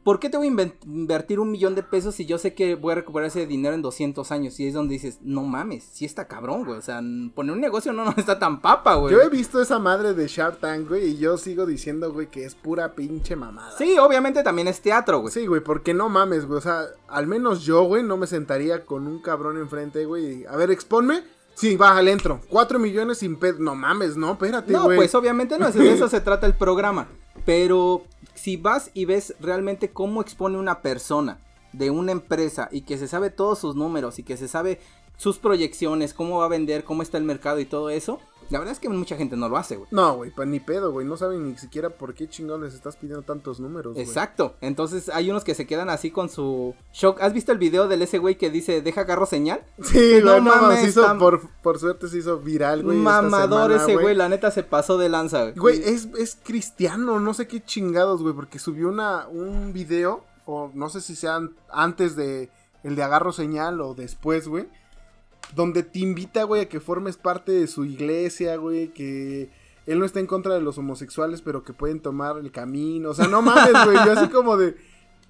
[0.05, 2.91] ¿Por qué te voy a invertir un millón de pesos si yo sé que voy
[2.91, 4.57] a recuperar ese dinero en 200 años?
[4.59, 6.77] Y es donde dices, no mames, sí está cabrón, güey.
[6.77, 7.01] O sea,
[7.33, 9.13] poner un negocio no, no está tan papa, güey.
[9.13, 12.45] Yo he visto esa madre de Shark Tank, güey, y yo sigo diciendo, güey, que
[12.45, 13.75] es pura pinche mamada.
[13.79, 15.33] Sí, obviamente también es teatro, güey.
[15.33, 16.59] Sí, güey, porque no mames, güey.
[16.59, 20.45] O sea, al menos yo, güey, no me sentaría con un cabrón enfrente, güey.
[20.45, 21.23] A ver, expónme.
[21.55, 22.41] Sí, baja, le entro.
[22.49, 23.57] Cuatro millones sin pedo.
[23.59, 24.89] No mames, no, espérate, güey.
[24.89, 27.07] No, pues obviamente no, de eso se trata el programa.
[27.45, 28.03] Pero
[28.45, 31.39] si vas y ves realmente cómo expone una persona
[31.73, 34.79] de una empresa y que se sabe todos sus números y que se sabe
[35.17, 38.73] sus proyecciones, cómo va a vender, cómo está el mercado y todo eso, la verdad
[38.73, 39.87] es que mucha gente no lo hace, güey.
[39.91, 41.05] No, güey, pues ni pedo, güey.
[41.05, 44.55] No saben ni siquiera por qué chingón les estás pidiendo tantos números, Exacto.
[44.61, 47.21] Entonces hay unos que se quedan así con su shock.
[47.21, 49.63] ¿Has visto el video del ese güey que dice, deja agarro señal?
[49.81, 50.97] Sí, no, mames.
[51.61, 52.97] por, suerte se hizo viral, güey.
[52.97, 55.55] Mamador ese güey, la neta se pasó de lanza, güey.
[55.55, 60.71] Güey, es, es cristiano, no sé qué chingados, güey, porque subió una, un video, o
[60.73, 62.49] no sé si sean antes de
[62.83, 64.67] el de agarro señal o después, güey
[65.55, 69.49] donde te invita, güey, a que formes parte de su iglesia, güey, que
[69.85, 73.09] él no está en contra de los homosexuales, pero que pueden tomar el camino.
[73.11, 74.75] O sea, no mames, güey, yo así como de,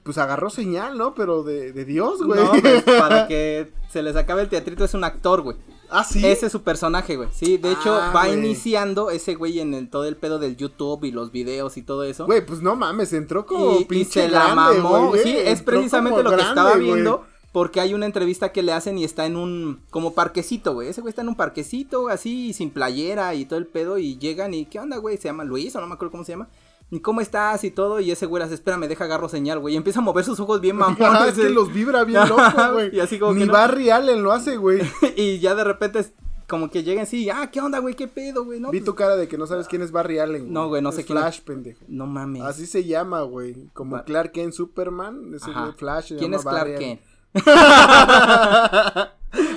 [0.04, 1.13] pues agarró señal, ¿no?
[1.15, 2.39] Pero de, de Dios, güey.
[2.43, 5.58] No, pues, para que se les acabe el teatrito es un actor, güey.
[5.89, 6.25] Ah, sí.
[6.25, 7.30] Ese es su personaje, güey.
[7.32, 8.39] Sí, de hecho, Ah, va güey.
[8.39, 12.04] iniciando ese güey en el, todo el pedo del YouTube y los videos y todo
[12.04, 12.25] eso.
[12.25, 15.10] Güey, pues no mames, entró como y, y pinche se la mamó.
[15.10, 16.86] güey, sí, eh, es precisamente lo que estaba güey.
[16.86, 17.25] viendo.
[17.56, 20.89] Porque hay una entrevista que le hacen y está en un como parquecito, güey.
[20.89, 23.98] Ese güey está en un parquecito así, sin playera y todo el pedo.
[23.98, 25.15] Y llegan y, ¿qué onda, güey?
[25.15, 26.50] Se llama Luis o no me acuerdo cómo se llama.
[26.91, 27.63] ¿Y cómo estás?
[27.63, 28.02] Y todo.
[28.02, 29.76] Y ese güey las espera, me deja agarro señal, güey.
[29.76, 31.08] Y empieza a mover sus ojos bien mamones.
[31.08, 32.41] Ajá, es que los vibra bien loco,
[32.74, 32.94] güey.
[32.94, 33.54] Y así como que Ni no.
[33.54, 34.82] Barry Allen lo hace, güey.
[35.15, 36.12] y ya de repente es
[36.50, 37.96] como que llegan así, ah, ¿qué onda, güey?
[37.96, 38.60] ¿Qué pedo, güey?
[38.60, 40.52] No, Vi pues, tu cara de que no sabes quién es Barry Allen.
[40.52, 41.24] No, güey, no Es sé quién es.
[41.24, 41.86] Flash, pendejo.
[41.88, 42.41] no mames.
[42.44, 43.70] Así se llama, güey.
[43.74, 45.34] Como Clark Kent Superman.
[45.34, 45.62] Ese Ajá.
[45.62, 46.10] güey Flash.
[46.10, 47.14] se ¿Quién llama es Clark Barry Kent?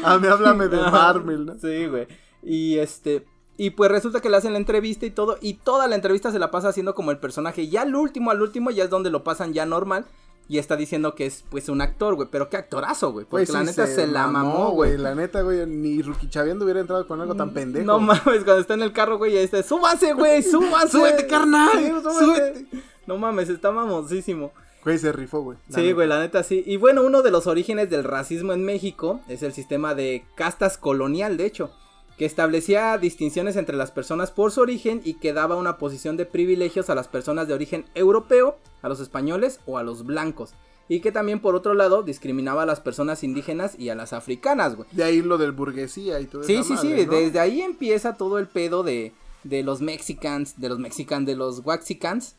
[0.05, 1.55] A mí háblame de Marvel, ¿no?
[1.59, 2.07] Sí, güey.
[2.43, 3.27] Y este.
[3.57, 5.37] Y pues resulta que le hacen la entrevista y todo.
[5.41, 7.63] Y toda la entrevista se la pasa haciendo como el personaje.
[7.63, 10.07] Y al último, al último, ya es donde lo pasan ya normal.
[10.51, 12.29] Y está diciendo que es pues un actor, güey.
[12.31, 13.27] Pero qué actorazo, güey.
[13.27, 14.97] Porque Güey, la neta se, la mamó, güey.
[14.97, 17.85] La neta, güey, ni Ruki Chaviendo hubiera entrado con algo tan pendejo.
[17.85, 20.89] No mames, cuando está en el carro, güey, ahí está, súbase, güey, súbase.
[20.93, 22.19] Súbete, carnal, Sí, súbete.
[22.25, 22.67] súbete.
[23.07, 24.53] No mames, está mamosísimo.
[24.89, 25.59] Güey, se rifó, güey.
[25.69, 25.95] Sí, neta.
[25.95, 26.63] güey, la neta sí.
[26.67, 30.79] Y bueno, uno de los orígenes del racismo en México es el sistema de castas
[30.79, 31.71] colonial, de hecho,
[32.17, 36.25] que establecía distinciones entre las personas por su origen y que daba una posición de
[36.25, 40.55] privilegios a las personas de origen europeo, a los españoles o a los blancos.
[40.89, 44.75] Y que también, por otro lado, discriminaba a las personas indígenas y a las africanas,
[44.75, 44.89] güey.
[44.93, 47.13] De ahí lo del burguesía y todo Sí, esa sí, sí, madre, ¿no?
[47.13, 49.13] desde ahí empieza todo el pedo de,
[49.45, 52.37] de los mexicans, de los mexicanos, de los waxicans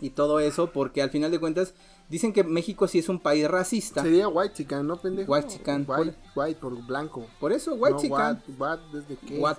[0.00, 1.74] y todo eso, porque al final de cuentas
[2.08, 4.02] dicen que México sí es un país racista.
[4.02, 5.32] Sería white chican, ¿no, pendejo?
[5.32, 7.26] White chican, White, white por blanco.
[7.40, 9.38] Por eso, No, whitexican, what, what, ¿desde qué?
[9.38, 9.58] What?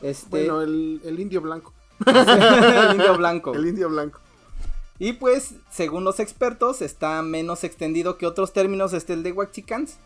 [0.00, 1.72] este, Bueno, el, el indio blanco.
[2.06, 3.54] el indio blanco.
[3.54, 4.20] El indio blanco.
[4.98, 9.96] Y pues, según los expertos, está menos extendido que otros términos, este el de Waxicans,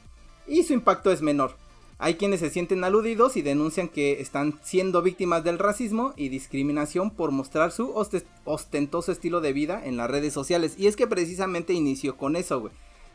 [0.46, 1.54] y su impacto es menor.
[1.98, 7.10] Hay quienes se sienten aludidos y denuncian que están siendo víctimas del racismo y discriminación
[7.10, 10.74] por mostrar su oste- ostentoso estilo de vida en las redes sociales.
[10.76, 12.72] Y es que precisamente inició con eso, güey.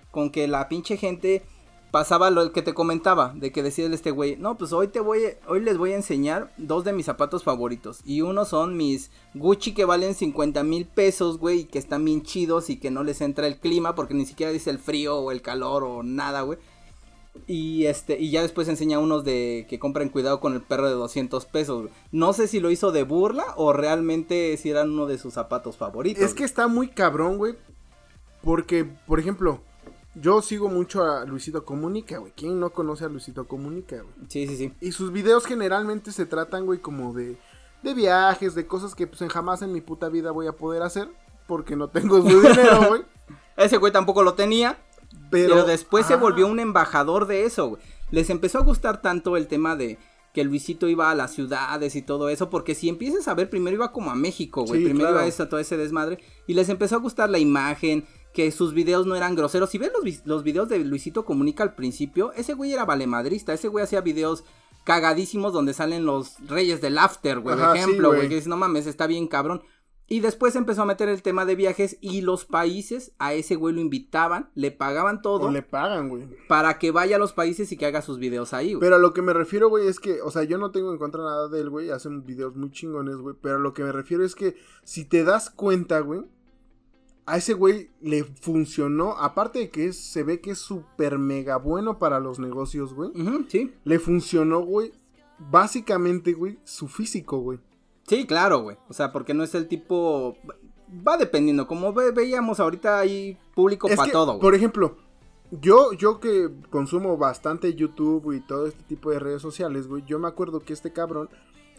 [0.10, 1.44] Con que la pinche gente
[1.92, 5.22] pasaba lo que te comentaba, de que decía este güey, no, pues hoy te voy,
[5.48, 8.00] hoy les voy a enseñar dos de mis zapatos favoritos.
[8.06, 12.24] Y uno son mis Gucci que valen 50 mil pesos, güey, y que están bien
[12.24, 15.32] chidos y que no les entra el clima porque ni siquiera dice el frío o
[15.32, 16.58] el calor o nada, güey.
[17.48, 20.96] Y este, y ya después enseña unos de que compren cuidado con el perro de
[20.96, 21.90] 200 pesos.
[22.12, 25.78] No sé si lo hizo de burla o realmente si eran uno de sus zapatos
[25.78, 26.24] favoritos.
[26.24, 27.56] Es que está muy cabrón, güey.
[28.44, 29.62] Porque, por ejemplo,
[30.16, 32.34] yo sigo mucho a Luisito Comunica, güey.
[32.36, 34.14] ¿Quién no conoce a Luisito Comunica, güey?
[34.28, 34.74] Sí, sí, sí.
[34.82, 37.38] Y sus videos generalmente se tratan, güey, como de,
[37.82, 41.10] de viajes, de cosas que pues jamás en mi puta vida voy a poder hacer.
[41.48, 43.04] Porque no tengo su dinero, güey.
[43.58, 44.78] Ese güey tampoco lo tenía.
[45.32, 47.82] Pero, Pero, después se volvió un embajador de eso, güey.
[48.12, 49.98] Les empezó a gustar tanto el tema de
[50.34, 53.76] que Luisito iba a las ciudades y todo eso, porque si empiezas a ver, primero
[53.76, 54.80] iba como a México, güey.
[54.82, 55.28] Sí, primero claro.
[55.28, 56.20] iba a todo ese desmadre.
[56.48, 59.70] Y les empezó a gustar la imagen, que sus videos no eran groseros.
[59.70, 63.52] Si ves los, vi- los videos de Luisito Comunica al principio, ese güey era valemadrista.
[63.54, 64.46] Ese güey hacía videos
[64.86, 67.56] cagadísimos donde salen los reyes del after, güey.
[67.56, 68.20] Ajá, De sí, ejemplo, güey.
[68.22, 68.30] güey.
[68.30, 69.62] que dices, no mames, está bien cabrón.
[70.12, 73.74] Y después empezó a meter el tema de viajes y los países a ese güey
[73.74, 76.28] lo invitaban, le pagaban todo O le pagan, güey.
[76.50, 78.82] para que vaya a los países y que haga sus videos ahí, güey.
[78.82, 80.98] Pero a lo que me refiero, güey, es que, o sea, yo no tengo en
[80.98, 81.92] contra nada de él, güey.
[81.92, 83.38] Hacen videos muy chingones, güey.
[83.42, 86.24] Pero a lo que me refiero es que si te das cuenta, güey,
[87.26, 89.14] a ese güey le funcionó.
[89.18, 93.12] Aparte de que es- se ve que es súper mega bueno para los negocios, güey.
[93.48, 94.92] Sí, Le funcionó, güey.
[95.40, 97.60] Básicamente, güey, su físico, güey.
[98.18, 98.78] Sí, claro, güey.
[98.90, 100.38] O sea, porque no es el tipo...
[101.08, 104.42] Va dependiendo, como ve- veíamos ahorita hay público para todo, güey.
[104.42, 104.98] Por ejemplo,
[105.50, 110.20] yo, yo que consumo bastante YouTube y todo este tipo de redes sociales, güey, yo
[110.20, 111.30] me acuerdo que este cabrón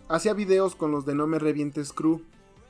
[0.08, 2.22] hacía videos con los de No Me Revientes Crew.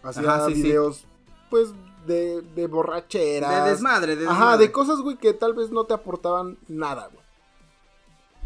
[0.02, 0.62] Hacía Ajá, sí, sí.
[0.64, 1.04] videos,
[1.48, 1.72] pues,
[2.06, 3.64] de, de borracheras.
[3.64, 4.66] De desmadre, de Ajá, desmadre.
[4.66, 7.22] de cosas, güey, que tal vez no te aportaban nada, güey.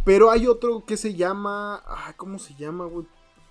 [0.05, 1.83] Pero hay otro que se llama.
[1.87, 3.07] Ay, ¿cómo se llama, güey?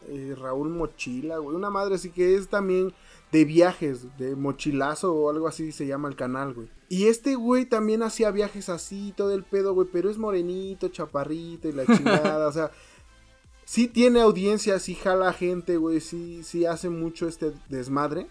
[0.08, 1.56] Eh, Raúl Mochila, güey.
[1.56, 2.94] Una madre así que es también
[3.32, 6.70] de viajes, de mochilazo o algo así se llama el canal, güey.
[6.90, 9.88] Y este güey también hacía viajes así, todo el pedo, güey.
[9.92, 12.72] Pero es morenito, chaparrito y la chingada, o sea.
[13.66, 16.00] Sí tiene audiencia, sí jala gente, güey.
[16.00, 18.28] Sí, sí hace mucho este desmadre.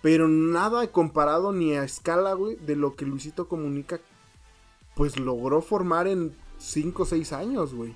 [0.00, 4.00] Pero nada comparado ni a escala, güey, de lo que Luisito Comunica,
[4.94, 7.94] pues logró formar en 5 o 6 años, güey.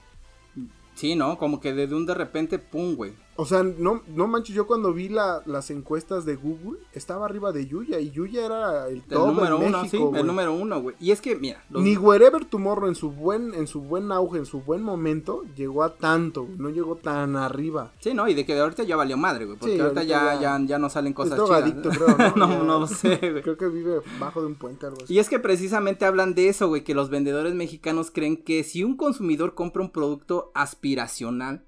[0.98, 1.38] Sí, ¿no?
[1.38, 3.12] Como que de un de repente, pum, güey.
[3.40, 7.52] O sea, no, no manches, yo cuando vi la, las encuestas de Google, estaba arriba
[7.52, 10.52] de Yuya, y Yuya era el El top número en uno, México, sí, el número
[10.54, 10.96] uno, güey.
[10.98, 14.38] Y es que, mira, los- Ni Wherever Tomorrow en su buen, en su buen auge,
[14.38, 17.92] en su buen momento, llegó a tanto, no llegó tan arriba.
[18.00, 19.56] Sí, no, y de que de ahorita ya valió madre, güey.
[19.56, 20.02] Porque Sí, ahorita, ahorita
[20.34, 21.96] ya, ya- ya, ya no salen cosas es chidas.
[21.96, 22.36] creo, ¿no?
[22.36, 23.42] no, Ya- no sé, güey.
[23.42, 25.14] Creo que vive bajo de un puente, algo así.
[25.14, 28.82] Y es que precisamente hablan de eso, güey, que los vendedores mexicanos creen que si
[28.82, 31.64] un consumidor compra un producto aspiracional,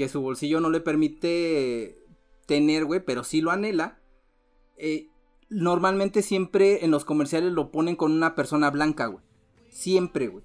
[0.00, 1.98] que su bolsillo no le permite
[2.46, 3.98] tener, güey, pero sí lo anhela,
[4.78, 5.08] eh,
[5.50, 9.22] normalmente siempre en los comerciales lo ponen con una persona blanca, güey.
[9.68, 10.42] Siempre, güey.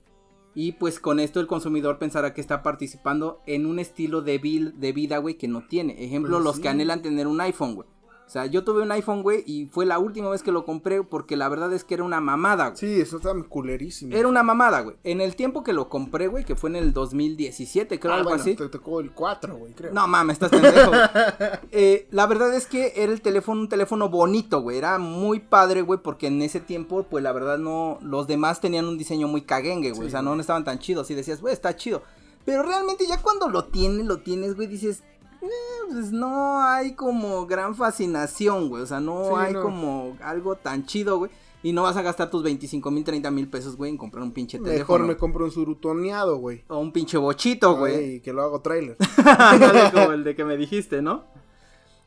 [0.56, 4.74] Y pues con esto el consumidor pensará que está participando en un estilo de, vil-
[4.74, 6.04] de vida, güey, que no tiene.
[6.04, 6.62] Ejemplo, Pues los sí.
[6.62, 7.88] que anhelan tener un iPhone, güey.
[8.26, 11.04] O sea, yo tuve un iPhone, güey, y fue la última vez que lo compré
[11.04, 12.78] porque la verdad es que era una mamada, güey.
[12.78, 14.16] Sí, eso está culerísimo.
[14.16, 14.96] Era una mamada, güey.
[15.04, 18.30] En el tiempo que lo compré, güey, que fue en el 2017, creo, Ah, algo
[18.30, 18.56] bueno, así.
[18.56, 19.94] Te tocó el 4, güey, creo.
[19.94, 20.90] No mames, estás pendejo.
[20.90, 21.02] güey.
[21.72, 24.78] Eh, la verdad es que era el teléfono, un teléfono bonito, güey.
[24.78, 28.00] Era muy padre, güey, porque en ese tiempo, pues la verdad no.
[28.02, 30.02] Los demás tenían un diseño muy caguengue, güey.
[30.04, 31.12] Sí, o sea, no estaban tan chidos.
[31.12, 32.02] Y decías, güey, está chido.
[32.44, 35.04] Pero realmente ya cuando lo tienes, lo tienes, güey, dices.
[35.42, 35.48] "Eh,
[35.92, 38.84] pues no hay como gran fascinación, güey.
[38.84, 39.62] O sea, no Sí, hay no.
[39.62, 41.32] como algo tan chido, güey.
[41.64, 44.32] Y no vas a gastar tus 25 mil, 30 mil pesos, güey, en comprar un
[44.32, 45.08] pinche Mejor teléfono.
[45.08, 46.64] me compro un surutoneado, güey.
[46.68, 47.96] O un pinche bochito, güey.
[47.96, 48.98] Ay, que lo hago trailer.
[49.94, 51.24] Como el de que me dijiste, ¿no?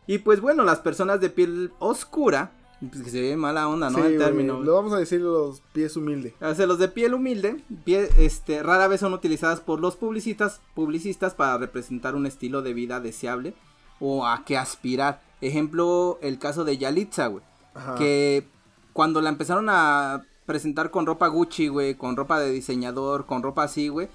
[0.06, 3.98] Y pues bueno, las personas de piel oscura, pues que se ve mala onda, ¿no?
[3.98, 4.60] Sí, el término.
[4.60, 6.34] Lo vamos a decir los pies humildes.
[6.40, 10.60] O sea, los de piel humilde, pie- este, rara vez son utilizadas por los publicistas,
[10.74, 13.54] publicistas para representar un estilo de vida deseable
[14.00, 15.20] o a qué aspirar.
[15.40, 17.42] Ejemplo, el caso de Yalitza, güey.
[17.74, 17.94] Ajá.
[17.96, 18.46] Que
[18.92, 23.64] cuando la empezaron a presentar con ropa Gucci, güey, con ropa de diseñador, con ropa
[23.64, 24.08] así, güey.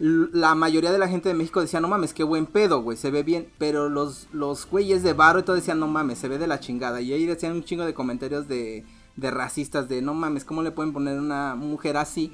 [0.00, 3.10] La mayoría de la gente de México decía, no mames, qué buen pedo, güey, se
[3.10, 3.48] ve bien.
[3.58, 6.58] Pero los, los güeyes de barro y todo decían, no mames, se ve de la
[6.58, 7.02] chingada.
[7.02, 8.86] Y ahí decían un chingo de comentarios de,
[9.16, 12.32] de racistas, de no mames, ¿cómo le pueden poner a una mujer así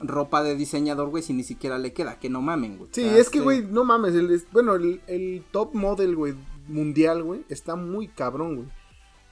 [0.00, 2.18] ropa de diseñador, güey, si ni siquiera le queda?
[2.18, 2.90] Que no mamen, güey.
[2.92, 4.14] Sí, es que, güey, no mames.
[4.14, 6.34] El, bueno, el, el top model, güey,
[6.66, 8.68] mundial, güey, está muy cabrón, güey.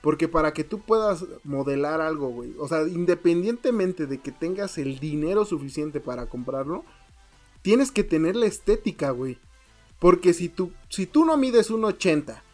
[0.00, 5.00] Porque para que tú puedas modelar algo, güey, o sea, independientemente de que tengas el
[5.00, 6.84] dinero suficiente para comprarlo,
[7.64, 9.38] tienes que tener la estética, güey.
[9.98, 12.44] Porque si tú, si tú no mides un 80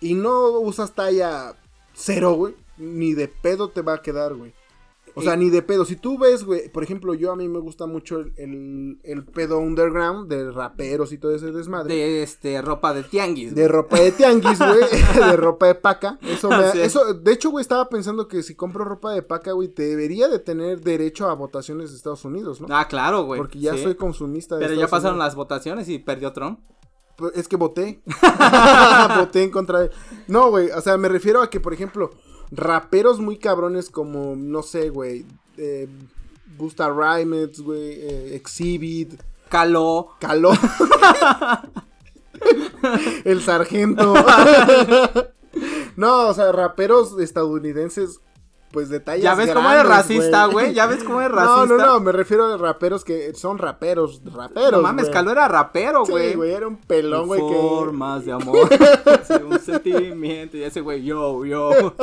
[0.00, 1.56] y no usas talla
[1.92, 4.54] cero, güey, ni de pedo te va a quedar, güey.
[5.20, 5.84] O sea, ni de pedo.
[5.84, 9.24] Si tú ves, güey, por ejemplo, yo a mí me gusta mucho el, el, el
[9.24, 11.94] pedo underground de raperos y todo ese desmadre.
[11.94, 13.54] De este, ropa de tianguis.
[13.54, 14.80] De ropa de tianguis, güey.
[15.30, 16.18] de ropa de paca.
[16.22, 16.80] Eso, me- Sí.
[16.80, 20.38] eso, de hecho, güey, estaba pensando que si compro ropa de paca, güey, debería de
[20.38, 22.66] tener derecho a votaciones de Estados Unidos, ¿no?
[22.70, 23.38] Ah, claro, güey.
[23.40, 23.82] Porque ya sí.
[23.82, 25.26] soy consumista de Pero ya pasaron Unidos.
[25.28, 26.60] las votaciones y perdió Trump.
[27.16, 28.00] Pues, Es que voté.
[29.18, 29.90] voté en contra de.
[30.28, 30.70] No, güey.
[30.70, 32.10] O sea, me refiero a que, por ejemplo,
[32.50, 35.26] raperos muy cabrones como, no sé, güey.
[35.56, 35.88] Eh,
[36.56, 37.92] Busta Rhymes, güey.
[37.92, 39.20] eh, Exhibit.
[39.48, 40.10] Caló.
[40.20, 40.52] Caló.
[43.24, 44.14] El sargento.
[45.96, 48.20] no, o sea, raperos estadounidenses,
[48.72, 50.72] pues de tallas Ya ves cómo eres racista, güey.
[50.74, 51.66] Ya ves cómo eres racista.
[51.66, 54.72] No, no, no, me refiero a raperos que son raperos, raperos.
[54.72, 55.08] No mames.
[55.10, 56.30] Caló era rapero, güey.
[56.30, 57.54] Sí, güey, era un pelón, güey, que...
[57.54, 58.68] Formas de amor.
[59.26, 60.56] sí, un sentimiento.
[60.56, 61.70] Y ese güey, yo, yo.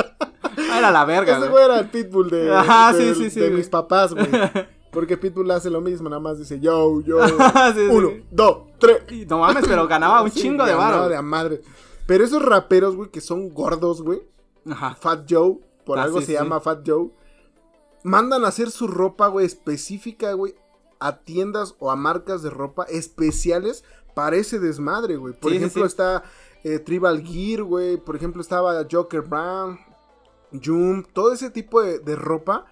[0.57, 1.63] Era la verga, Ese güey.
[1.63, 3.59] era el Pitbull de, Ajá, de- sí, sí, sí, de güey.
[3.59, 4.27] mis papás, güey.
[4.91, 7.19] Porque Pitbull hace lo mismo, nada más dice yo, yo.
[7.91, 9.01] Uno, dos, tres.
[9.29, 11.09] No mames, pero ganaba un chingo de varo.
[11.09, 11.61] de madre.
[12.07, 14.19] Pero esos raperos, güey, que son gordos, güey.
[14.69, 14.95] Ajá.
[14.99, 16.37] Fat Joe, por Ah, algo sí, se sí.
[16.37, 17.09] llama Fat Joe.
[18.03, 20.53] Mandan a hacer su ropa, güey, específica, güey,
[20.99, 25.33] a tiendas o a marcas de ropa especiales para ese desmadre, güey.
[25.33, 26.23] Por Sí, ejemplo, está
[26.63, 27.97] eh, Tribal Gear, güey.
[27.97, 29.79] Por ejemplo, estaba Joker Brown,
[30.63, 32.65] Jump, todo ese tipo de, de ropa.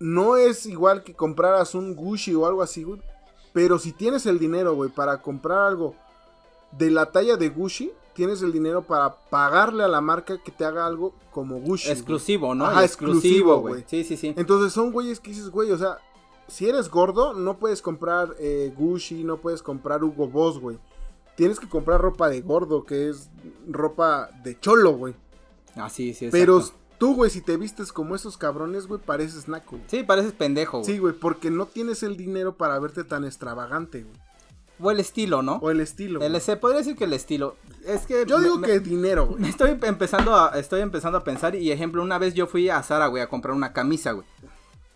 [0.00, 3.00] No es igual que compraras un Gucci o algo así, güey.
[3.52, 5.94] Pero si tienes el dinero, güey, para comprar algo
[6.78, 10.64] de la talla de Gucci, tienes el dinero para pagarle a la marca que te
[10.64, 11.86] haga algo como Gucci.
[11.88, 11.92] güey.
[11.98, 12.66] Exclusivo, ¿no?
[12.66, 13.84] Ajá, exclusivo, güey.
[13.86, 14.34] Sí, sí, sí.
[14.36, 15.98] Entonces son güeyes que dices, güey, o sea,
[16.48, 20.78] si eres gordo, no puedes comprar eh, Gucci, no puedes comprar Hugo Boss, güey.
[21.34, 23.28] Tienes que comprar ropa de gordo, que es
[23.68, 25.14] ropa de cholo, güey.
[25.74, 26.78] Ah, sí, sí, Pero exacto.
[26.98, 29.78] tú, güey, si te vistes como esos cabrones, güey, pareces naco.
[29.88, 30.90] Sí, pareces pendejo, güey.
[30.90, 34.16] Sí, güey, porque no tienes el dinero para verte tan extravagante, güey.
[34.80, 35.56] O el estilo, ¿no?
[35.62, 36.20] O el estilo.
[36.22, 37.56] El, se podría decir que el estilo.
[37.86, 38.24] Es que.
[38.26, 39.44] Yo me- digo me- que dinero, güey.
[39.48, 43.06] Estoy empezando a, estoy empezando a pensar y ejemplo, una vez yo fui a Zara,
[43.06, 44.26] güey, a comprar una camisa, güey.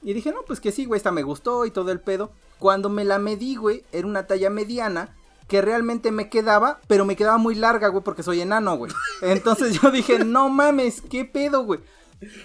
[0.03, 2.31] Y dije, no, pues que sí, güey, esta me gustó y todo el pedo.
[2.59, 5.15] Cuando me la medí, güey, era una talla mediana,
[5.49, 8.93] que realmente me quedaba, pero me quedaba muy larga, güey, porque soy enano, güey.
[9.23, 11.81] Entonces yo dije, no mames, ¿qué pedo, güey?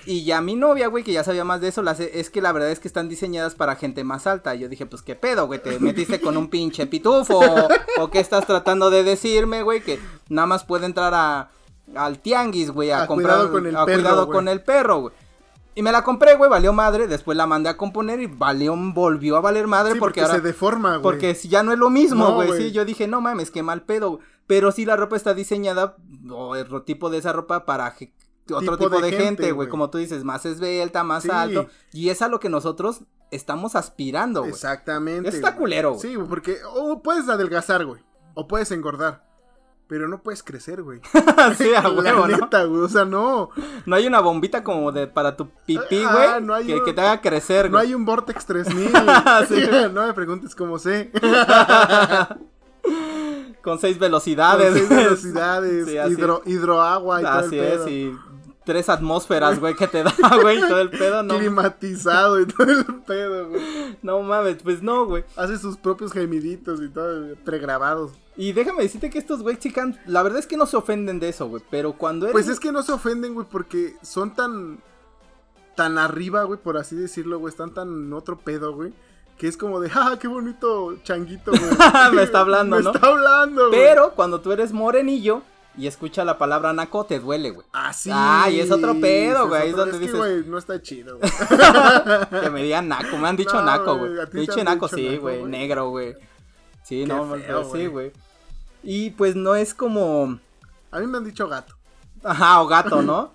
[0.05, 2.51] Y ya mi novia, güey, que ya sabía más de eso, las, es que la
[2.51, 4.55] verdad es que están diseñadas para gente más alta.
[4.55, 7.41] Y yo dije, pues qué pedo, güey, te metiste con un pinche pitufo.
[7.99, 11.49] O, qué estás tratando de decirme, güey, que nada más puede entrar a,
[11.95, 13.33] al tianguis, güey, a, A comprar.
[13.35, 14.35] cuidado con el a perro, cuidado güey.
[14.35, 15.13] con el perro, güey.
[15.77, 17.05] Y me la compré, güey, valió madre.
[17.07, 20.35] Después la mandé a componer y valió, volvió a valer madre Sí, porque, porque, ahora.
[20.35, 21.01] se deforma, güey.
[21.01, 22.47] Porque ya no es lo mismo, No, güey.
[22.47, 22.61] güey.
[22.61, 24.19] sí, yo dije, no mames, qué mal pedo.
[24.47, 25.97] Pero sí la ropa está diseñada,
[26.31, 27.93] o el tipo de esa ropa para
[28.53, 29.67] otro Tipo tipo, de de, gente, güey.
[29.69, 31.29] Como tú dices, más esbelta, más Sí.
[31.31, 31.67] alto.
[31.93, 34.51] Y es a lo que nosotros estamos aspirando, güey.
[34.51, 35.29] Exactamente.
[35.29, 35.59] Eso está güey.
[35.59, 36.01] culero, güey.
[36.01, 38.01] Sí, porque o puedes adelgazar, güey.
[38.33, 39.25] O puedes engordar.
[39.87, 40.99] Pero no puedes crecer, güey.
[41.57, 42.81] sí, a güey.
[42.81, 43.49] O sea, no.
[43.85, 46.41] No hay una bombita como de para tu pipí, Ah, güey.
[46.43, 48.91] no que, un- que te haga crecer, No hay un Vortex 3000.
[49.47, 49.63] Sí.
[49.93, 51.11] no me preguntes cómo sé.
[53.63, 54.73] Con seis Con velocidades.
[54.73, 56.11] seis velocidades, Sí, así.
[56.13, 57.85] hidro, hidroagua y todo el Así pedo.
[57.85, 58.15] es, y
[58.65, 61.37] tres atmósferas, güey, que te da, güey, todo el pedo, no.
[61.37, 63.61] Climatizado y todo el pedo, güey.
[64.01, 65.23] No mames, pues no, güey.
[65.35, 68.11] Hace sus propios gemiditos y todo, pregrabados.
[68.35, 71.29] Y déjame decirte que estos güey chican, la verdad es que no se ofenden de
[71.29, 72.33] eso, güey, pero cuando eres...
[72.33, 74.79] Pues es que no se ofenden, güey, porque son tan.
[75.75, 77.51] tan arriba, güey, por así decirlo, güey.
[77.51, 78.91] Están tan en otro pedo, güey.
[79.37, 81.61] Que es como de, ¡ah, qué bonito changuito, güey!
[82.13, 82.91] Me está hablando, Me ¿no?
[82.91, 83.79] está hablando, güey.
[83.79, 85.41] Pero cuando tú eres morenillo
[85.77, 87.67] y escucha la palabra naco, te duele, güey.
[87.73, 91.17] Ah, y es otro pedo, güey, es donde es que, dices- güey, no está chido,
[91.19, 91.31] güey.
[92.43, 94.17] Que me digan naco, me han dicho No, naco, güey, han
[94.65, 96.13] naco, dicho sí, güey, negro, güey.
[96.83, 98.11] Sí, Qué no, feo, sí, güey.
[98.83, 100.39] Y pues no es como...
[100.91, 101.75] A mí me han dicho gato.
[102.23, 103.33] Ajá, o gato, ¿no?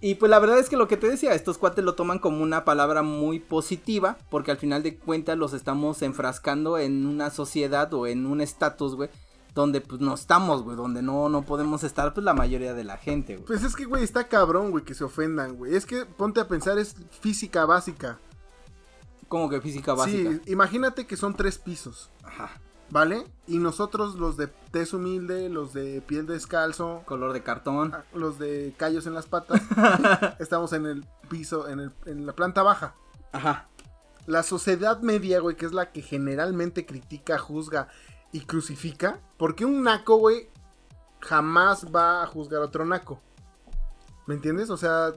[0.00, 2.42] Y pues la verdad es que lo que te decía, estos cuates lo toman como
[2.42, 7.92] una palabra muy positiva, porque al final de cuentas los estamos enfrascando en una sociedad
[7.94, 9.10] o en un estatus, güey,
[9.54, 12.96] donde pues no estamos, güey, donde no, no podemos estar pues la mayoría de la
[12.96, 13.46] gente, güey.
[13.46, 15.74] Pues es que, güey, está cabrón, güey, que se ofendan, güey.
[15.74, 18.18] Es que ponte a pensar, es física básica.
[19.28, 20.30] Como que física básica.
[20.30, 22.50] Sí, imagínate que son tres pisos, Ajá.
[22.90, 23.24] ¿vale?
[23.46, 27.92] Y nosotros, los de tez humilde, los de piel descalzo, Color de cartón.
[27.94, 29.60] ah, los de callos en las patas,
[30.38, 32.94] estamos en el piso, en, el, en la planta baja.
[33.32, 33.68] Ajá.
[34.26, 37.88] La sociedad media, güey, que es la que generalmente critica, juzga
[38.32, 39.20] y crucifica.
[39.36, 40.48] Porque un naco, güey,
[41.20, 43.20] jamás va a juzgar a otro naco.
[44.26, 44.70] ¿Me entiendes?
[44.70, 45.12] O sea,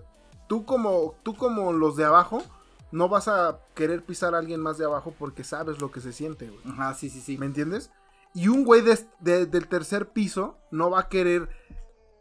[0.47, 2.43] tú como, tú como los de abajo,
[2.91, 6.13] no vas a querer pisar a alguien más de abajo porque sabes lo que se
[6.13, 6.62] siente, güey.
[6.65, 7.38] Ajá, sí, sí, sí.
[7.38, 7.91] ¿Me entiendes?
[8.34, 11.49] Y un güey de- de- del tercer piso no va a querer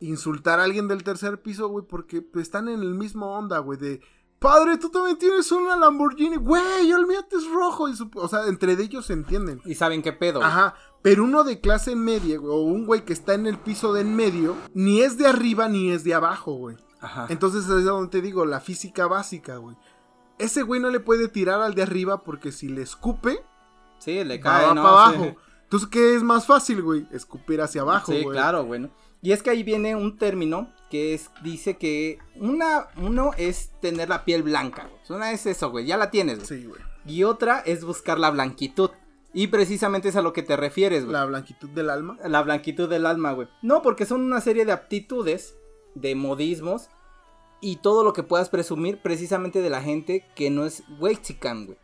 [0.01, 4.01] insultar a alguien del tercer piso, güey, porque están en el mismo onda, güey, de...
[4.39, 7.89] Padre, tú también tienes una Lamborghini, güey, el mío es rojo.
[7.89, 9.63] Y su- o sea, entre ellos se entienden.
[9.65, 10.41] Y saben qué pedo.
[10.41, 10.51] güey.
[10.51, 13.93] Ajá, pero uno de clase media, güey, o un güey que está en el piso
[13.95, 16.77] de en medio, ni es de arriba ni es de abajo, güey.
[17.01, 17.27] Ajá.
[17.31, 19.77] Entonces es donde te digo, la física básica, güey.
[20.39, 23.39] Ese güey no le puede tirar al de arriba porque si le escupe,
[23.99, 24.83] Sí, le va, cae, ¿no?
[24.83, 25.17] para Sí.
[25.17, 25.37] abajo.
[25.63, 27.07] Entonces, ¿qué es más fácil, güey?
[27.13, 28.37] Escupir hacia abajo, Sí, güey.
[28.37, 28.91] claro, bueno.
[29.23, 34.09] Y es que ahí viene un término que es, dice que una, uno es tener
[34.09, 35.19] la piel blanca, güey.
[35.19, 36.61] Una es eso, güey, ya la tienes, güey.
[36.61, 36.81] Sí, güey.
[37.07, 38.91] Y otra es buscar la blanquitud.
[39.33, 41.13] Y precisamente es a lo que te refieres, güey.
[41.13, 41.27] La La...
[41.27, 42.17] blanquitud del alma.
[42.45, 43.49] blanquitud del alma, güey.
[43.63, 45.57] No, porque son una serie de aptitudes,
[45.95, 46.89] de modismos
[47.61, 51.79] y todo lo que puedas presumir precisamente de la gente que no es Wexican, güey.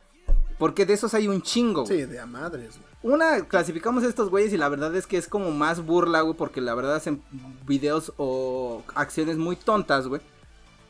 [0.59, 2.01] Porque de esos hay un chingo, güey.
[2.01, 2.90] Sí, de a madres, güey.
[3.03, 6.37] Una, clasificamos a estos güeyes y la verdad es que es como más burla, güey,
[6.37, 7.23] porque la verdad hacen
[7.67, 10.21] videos o acciones muy tontas, güey.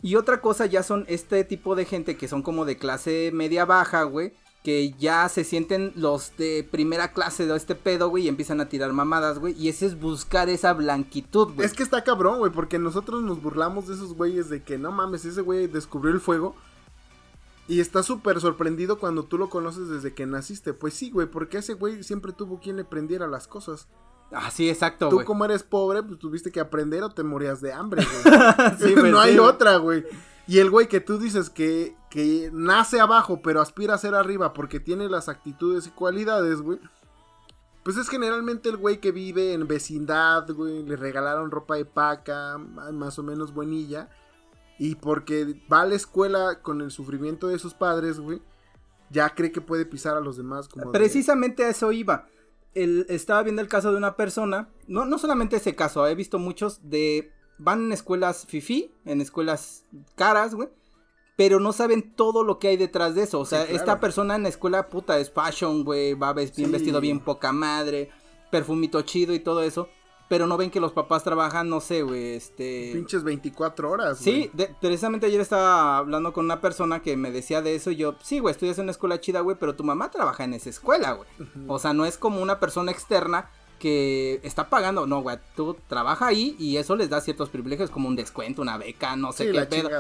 [0.02, 3.64] Y otra cosa ya son este tipo de gente que son como de clase media
[3.64, 4.32] baja, güey,
[4.64, 8.68] que ya se sienten los de primera clase de este pedo, güey, y empiezan a
[8.68, 9.54] tirar mamadas, güey.
[9.56, 11.66] Y ese es buscar esa blanquitud, güey.
[11.66, 14.90] Es que está cabrón, güey, porque nosotros nos burlamos de esos güeyes de que no
[14.90, 16.56] mames, ese güey descubrió el fuego.
[17.68, 20.72] Y está súper sorprendido cuando tú lo conoces desde que naciste.
[20.72, 23.86] Pues sí, güey, porque ese güey siempre tuvo quien le prendiera las cosas.
[24.32, 25.26] Ah, sí, exacto, Tú güey.
[25.26, 28.34] como eres pobre, pues tuviste que aprender o te morías de hambre, güey.
[28.78, 29.48] Sí, pues, no hay güey.
[29.48, 30.04] otra, güey.
[30.46, 34.52] Y el güey que tú dices que, que nace abajo, pero aspira a ser arriba
[34.52, 36.78] porque tiene las actitudes y cualidades, güey.
[37.84, 40.82] Pues es generalmente el güey que vive en vecindad, güey.
[40.84, 44.10] Le regalaron ropa de paca, más o menos buenilla.
[44.80, 48.40] Y porque va a la escuela con el sufrimiento de sus padres, güey.
[49.10, 52.26] Ya cree que puede pisar a los demás como de- Precisamente a eso iba.
[52.74, 56.38] El- estaba viendo el caso de una persona, no, no solamente ese caso, he visto
[56.38, 57.30] muchos de...
[57.58, 60.70] Van en escuelas fifi, en escuelas caras, güey.
[61.36, 63.38] Pero no saben todo lo que hay detrás de eso.
[63.40, 63.78] O sea, Sí, claro.
[63.80, 66.14] esta persona en la escuela puta es fashion, güey.
[66.14, 66.64] Va bien Sí.
[66.64, 68.10] vestido bien poca madre.
[68.50, 69.88] perfumito chido y todo eso.
[70.30, 72.90] Pero no ven que los papás trabajan, no sé, güey, este...
[72.92, 74.48] Pinches 24 horas, Sí,
[74.80, 78.38] precisamente ayer estaba hablando con una persona que me decía de eso y yo, sí,
[78.38, 81.28] güey, estudias en una escuela chida, güey, pero tu mamá trabaja en esa escuela, güey.
[81.66, 83.50] O sea, no es como una persona externa
[83.80, 88.06] que está pagando, no, güey, tú trabaja ahí y eso les da ciertos privilegios como
[88.06, 89.90] un descuento, una beca, no sé qué pedo.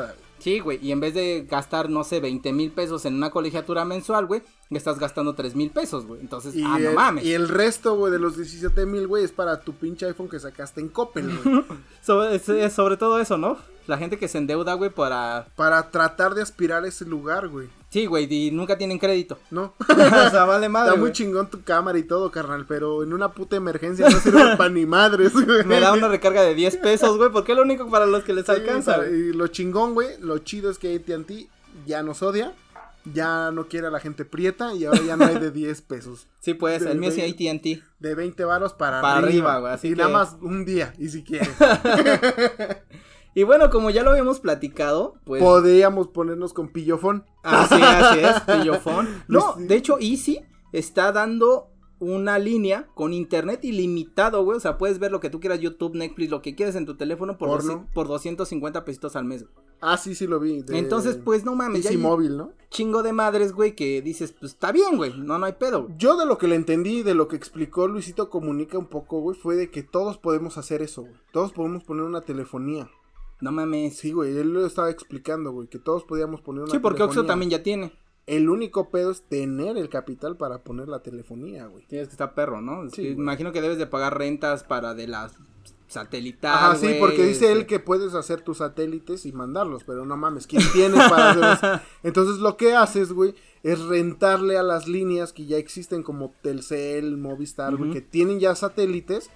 [0.40, 3.84] Sí, güey, y en vez de gastar, no sé, 20 mil pesos en una colegiatura
[3.84, 6.20] mensual, güey, estás gastando 3 mil pesos, güey.
[6.20, 7.24] Entonces, ah, no mames.
[7.24, 10.40] Y el resto, güey, de los 17 mil, güey, es para tu pinche iPhone que
[10.40, 11.64] sacaste en Coppel, güey.
[12.02, 13.58] sobre, sobre todo eso, ¿no?
[13.86, 15.48] La gente que se endeuda, güey, para...
[15.56, 17.68] Para tratar de aspirar a ese lugar, güey.
[17.90, 19.38] Sí, güey, y nunca tienen crédito.
[19.50, 19.74] No.
[19.88, 20.90] o sea, vale madre.
[20.90, 24.38] Está muy chingón tu cámara y todo, carnal, pero en una puta emergencia no sirve
[24.56, 25.64] para ni madres, güey.
[25.64, 28.32] Me da una recarga de 10 pesos, güey, porque es lo único para los que
[28.32, 29.04] les alcanza.
[29.08, 31.48] y lo chingón, güey, lo chido es que AT&T
[31.84, 32.54] ya nos odia.
[33.14, 36.26] Ya no quiere a la gente prieta y ahora ya no hay de 10 pesos.
[36.38, 37.82] Sí, pues, el mío sí AT&T.
[37.98, 39.74] De 20 varos para, para arriba, güey.
[39.82, 41.48] y nada más un día, y si quiere.
[43.34, 45.42] Y bueno, como ya lo habíamos platicado, pues.
[45.42, 47.24] Podríamos ponernos con pillofón.
[47.42, 49.08] Así, así es, pillofón.
[49.28, 50.40] No, de hecho, Easy
[50.72, 51.68] está dando
[52.00, 54.56] una línea con internet ilimitado, güey.
[54.56, 56.96] O sea, puedes ver lo que tú quieras, YouTube, Netflix, lo que quieras en tu
[56.96, 57.62] teléfono por,
[57.92, 59.44] por 250 pesitos al mes.
[59.82, 60.64] Ah, sí, sí lo vi.
[60.68, 61.84] Entonces, pues no mames.
[61.84, 62.52] Easy móvil, ¿no?
[62.70, 65.12] Chingo de madres, güey, que dices, pues está bien, güey.
[65.16, 65.88] No, no hay pedo.
[65.96, 69.36] Yo de lo que le entendí, de lo que explicó Luisito Comunica un poco, güey,
[69.36, 71.14] fue de que todos podemos hacer eso, güey.
[71.32, 72.90] Todos podemos poner una telefonía.
[73.40, 73.96] No mames.
[73.96, 77.24] Sí, güey, él lo estaba explicando, güey, que todos podíamos poner una Sí, porque Oxxo
[77.24, 77.92] también ya tiene.
[78.26, 81.84] El único pedo es tener el capital para poner la telefonía, güey.
[81.86, 82.88] Tienes que estar perro, ¿no?
[82.90, 85.36] Sí, imagino que debes de pagar rentas para de las
[85.90, 86.56] satelital.
[86.56, 90.46] Ah, sí, porque dice él que puedes hacer tus satélites y mandarlos, pero no mames,
[90.46, 93.34] ¿quién tiene para hacer Entonces lo que haces, güey,
[93.64, 98.54] es rentarle a las líneas que ya existen como Telcel, Movistar, güey, que tienen ya
[98.54, 99.30] satélites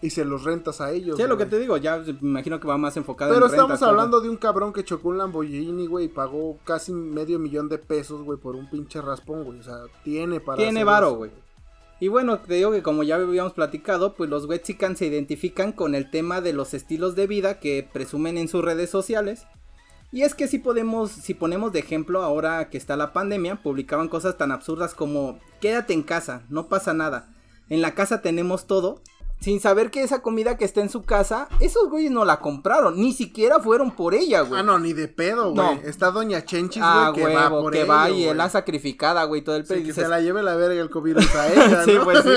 [0.00, 1.16] y se los rentas a ellos.
[1.16, 4.20] Sí, lo que te digo, ya me imagino que va más enfocado Pero estamos hablando
[4.20, 8.22] de un cabrón que chocó un Lamborghini, güey, y pagó casi medio millón de pesos,
[8.22, 9.58] güey, por un pinche raspón, güey.
[9.58, 10.58] O sea, tiene para.
[10.58, 11.30] Tiene varo, güey.
[12.00, 15.96] Y bueno, te digo que como ya habíamos platicado, pues los Wexican se identifican con
[15.96, 19.46] el tema de los estilos de vida que presumen en sus redes sociales.
[20.12, 24.08] Y es que si podemos, si ponemos de ejemplo ahora que está la pandemia, publicaban
[24.08, 27.34] cosas tan absurdas como quédate en casa, no pasa nada.
[27.68, 29.02] En la casa tenemos todo
[29.40, 32.96] sin saber que esa comida que está en su casa, esos güeyes no la compraron,
[33.00, 34.60] ni siquiera fueron por ella, güey.
[34.60, 35.80] Ah, no, ni de pedo, güey.
[35.84, 39.56] Está Doña Chenchis, ah, güey, que va por que va y la sacrificada, güey, todo
[39.56, 39.82] el pedo.
[39.84, 42.30] que se la lleve la verga el COVID a ella, sí, pues sí.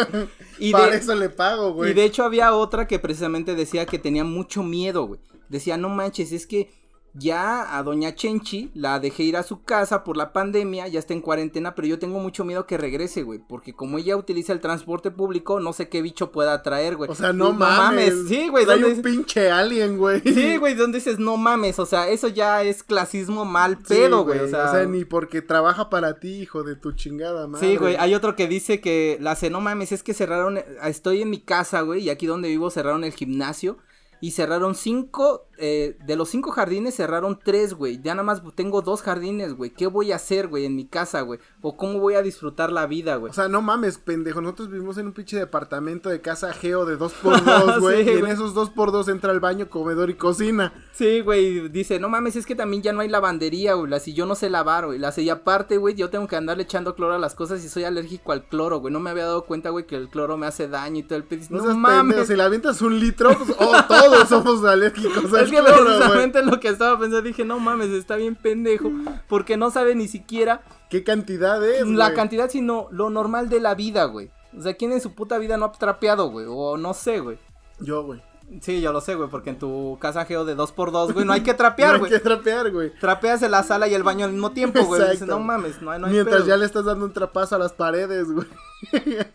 [0.59, 1.89] Y Para eso le pago, güey.
[1.89, 5.19] Y de hecho había otra que precisamente decía que tenía mucho miedo, güey.
[5.49, 6.71] Decía, no manches, es que
[7.13, 11.13] ya a doña Chenchi la dejé ir a su casa por la pandemia, ya está
[11.13, 14.61] en cuarentena, pero yo tengo mucho miedo que regrese, güey, porque como ella utiliza el
[14.61, 17.09] transporte público, no sé qué bicho pueda traer, güey.
[17.09, 18.27] O sea, no, mames.
[18.27, 18.69] Sí, güey.
[18.69, 20.21] Hay un pinche alien, güey.
[20.21, 24.39] Sí, güey, donde dices, no mames, o sea, eso ya es clasismo mal pedo, güey.
[24.39, 27.67] o, sea, ni porque trabaja para ti, hijo de tu chingada madre.
[27.67, 31.21] Sí, güey, hay otro que dice que la hace, no mames, es que cerraron, estoy
[31.21, 33.77] en mi casa, güey, y aquí donde vivo cerraron el gimnasio
[34.21, 38.01] y cerraron cinco, eh, de los cinco jardines cerraron tres, güey.
[38.01, 39.69] Ya nada más tengo dos jardines, güey.
[39.69, 41.39] ¿Qué voy a hacer, güey, en mi casa, güey?
[41.61, 43.29] O cómo voy a disfrutar la vida, güey.
[43.29, 44.41] O sea, no mames, pendejo.
[44.41, 48.09] Nosotros vivimos en un pinche departamento de casa geo de dos por dos, güey.
[48.09, 50.73] y en esos dos por dos entra el baño, comedor y cocina.
[50.93, 51.69] Sí, güey.
[51.69, 53.99] Dice, no mames, es que también ya no hay lavandería, güey.
[53.99, 54.97] Si yo no sé lavar, güey.
[54.97, 57.83] La y aparte, güey, yo tengo que andarle echando cloro a las cosas y soy
[57.83, 58.93] alérgico al cloro, güey.
[58.93, 61.23] No me había dado cuenta, güey, que el cloro me hace daño y todo el
[61.23, 61.41] pedo.
[61.49, 62.27] No, mames.
[62.27, 65.31] si le avientas un litro, pues, oh, todo somos alérgicos.
[65.57, 68.91] Es que precisamente lo que estaba pensando, dije, no mames, está bien pendejo.
[69.27, 70.61] Porque no sabe ni siquiera.
[70.89, 71.87] ¿Qué cantidad es?
[71.87, 74.29] La cantidad, sino lo normal de la vida, güey.
[74.57, 76.45] O sea, ¿quién en su puta vida no ha trapeado, güey?
[76.49, 77.37] O no sé, güey.
[77.79, 78.21] Yo, güey.
[78.59, 81.41] Sí, yo lo sé, güey, porque en tu casa geo de 2x2, güey, no hay
[81.41, 82.11] que trapear, güey.
[82.11, 82.91] no hay que trapear, güey.
[82.99, 85.01] Trapeas en la sala y el baño al mismo tiempo, güey.
[85.25, 88.29] no mames, no, no hay Mientras ya le estás dando un trapazo a las paredes,
[88.29, 88.47] güey.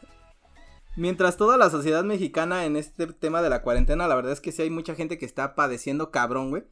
[0.97, 4.51] Mientras toda la sociedad mexicana en este tema de la cuarentena, la verdad es que
[4.51, 6.65] sí hay mucha gente que está padeciendo cabrón, güey.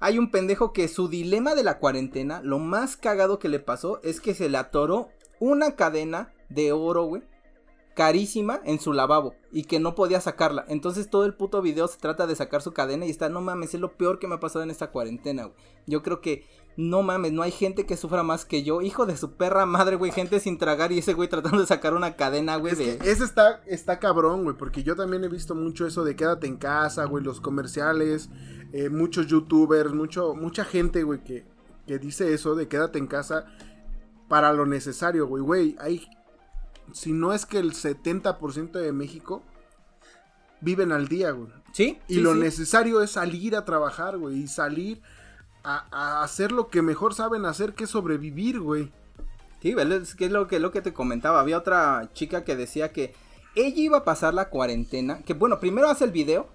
[0.00, 3.98] Hay un pendejo que su dilema de la cuarentena, lo más cagado que le pasó
[4.02, 5.08] es que se le atoró
[5.38, 7.22] una cadena de oro, güey,
[7.94, 10.66] carísima en su lavabo y que no podía sacarla.
[10.68, 13.72] Entonces todo el puto video se trata de sacar su cadena y está, no mames,
[13.72, 15.56] es lo peor que me ha pasado en esta cuarentena, güey.
[15.86, 16.44] Yo creo que
[16.76, 18.80] no mames, no hay gente que sufra más que yo.
[18.80, 20.12] Hijo de su perra madre, güey.
[20.12, 22.72] Gente sin tragar y ese güey tratando de sacar una cadena, güey.
[22.72, 24.56] ese está, está cabrón, güey.
[24.56, 27.24] Porque yo también he visto mucho eso de quédate en casa, güey.
[27.24, 28.30] Los comerciales,
[28.72, 31.44] eh, muchos youtubers, mucho, mucha gente, güey, que,
[31.86, 33.46] que dice eso de quédate en casa
[34.28, 35.42] para lo necesario, güey.
[35.42, 36.08] Güey, hay.
[36.92, 39.42] Si no es que el 70% de México
[40.60, 41.48] viven al día, güey.
[41.72, 41.98] Sí.
[42.08, 42.40] Y sí, lo sí.
[42.40, 44.38] necesario es salir a trabajar, güey.
[44.38, 45.02] Y salir
[45.64, 48.90] a, a hacer lo que mejor saben hacer, que es sobrevivir, güey.
[49.62, 51.40] Sí, es que es lo que, lo que te comentaba.
[51.40, 53.14] Había otra chica que decía que
[53.54, 55.20] ella iba a pasar la cuarentena.
[55.22, 56.48] Que bueno, primero hace el video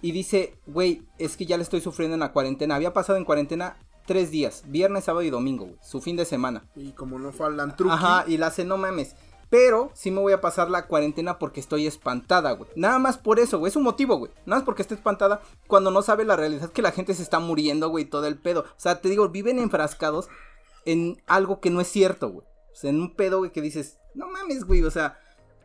[0.00, 2.76] y dice, güey, es que ya le estoy sufriendo en la cuarentena.
[2.76, 3.76] Había pasado en cuarentena
[4.06, 5.78] tres días, viernes, sábado y domingo, güey.
[5.82, 6.62] Su fin de semana.
[6.76, 9.16] Y como no falan truqui, Ajá, y la hace, no mames.
[9.50, 12.70] Pero sí me voy a pasar la cuarentena porque estoy espantada, güey.
[12.76, 13.70] Nada más por eso, güey.
[13.70, 14.32] Es un motivo, güey.
[14.46, 17.38] Nada más porque esté espantada cuando no sabe la realidad que la gente se está
[17.38, 18.60] muriendo, güey, todo el pedo.
[18.62, 20.28] O sea, te digo, viven enfrascados
[20.84, 22.46] en algo que no es cierto, güey.
[22.72, 24.82] O sea, en un pedo, güey, que dices, no mames, güey.
[24.82, 25.18] O sea,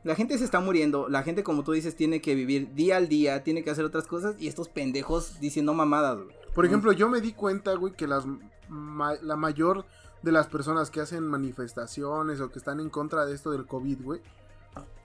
[0.04, 1.10] la gente se está muriendo.
[1.10, 4.06] La gente, como tú dices, tiene que vivir día al día, tiene que hacer otras
[4.08, 4.36] cosas.
[4.40, 6.36] Y estos pendejos diciendo mamadas, güey.
[6.54, 8.26] Por ejemplo, yo me di cuenta, güey, que las
[8.68, 9.86] ma- la mayor
[10.22, 14.02] de las personas que hacen manifestaciones o que están en contra de esto del COVID,
[14.02, 14.22] güey,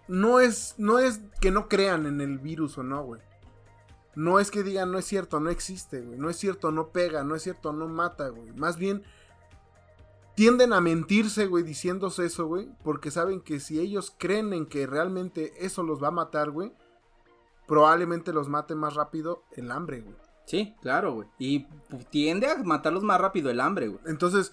[0.09, 3.21] no es, no es que no crean en el virus o no, güey.
[4.15, 6.19] No es que digan, no es cierto, no existe, güey.
[6.19, 8.53] No es cierto, no pega, no es cierto, no mata, güey.
[8.53, 9.03] Más bien,
[10.37, 12.69] tienden a mentirse, güey, diciéndose eso, güey.
[12.85, 16.73] Porque saben que si ellos creen en que realmente eso los va a matar, güey,
[17.67, 20.17] probablemente los mate más rápido el hambre, güey.
[20.47, 21.29] Sí, claro, güey.
[21.39, 21.67] Y
[22.11, 24.01] tiende a matarlos más rápido el hambre, güey.
[24.07, 24.53] Entonces,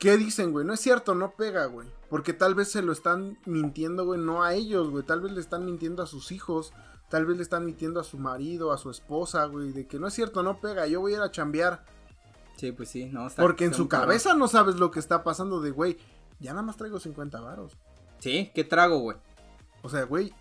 [0.00, 0.66] ¿qué dicen, güey?
[0.66, 1.88] No es cierto, no pega, güey.
[2.08, 5.04] Porque tal vez se lo están mintiendo, güey, no a ellos, güey.
[5.04, 6.72] Tal vez le están mintiendo a sus hijos.
[7.08, 9.70] Tal vez le están mintiendo a su marido, a su esposa, güey.
[9.72, 10.86] De que no es cierto, no pega.
[10.88, 11.84] Yo voy a ir a chambear.
[12.56, 13.26] Sí, pues sí, no.
[13.28, 15.98] está- Porque en su cabeza no sabes lo que está pasando de, güey.
[16.40, 17.76] Ya nada más traigo 50 varos.
[18.18, 19.16] Sí, ¿qué trago, güey?
[19.82, 20.32] O sea, güey,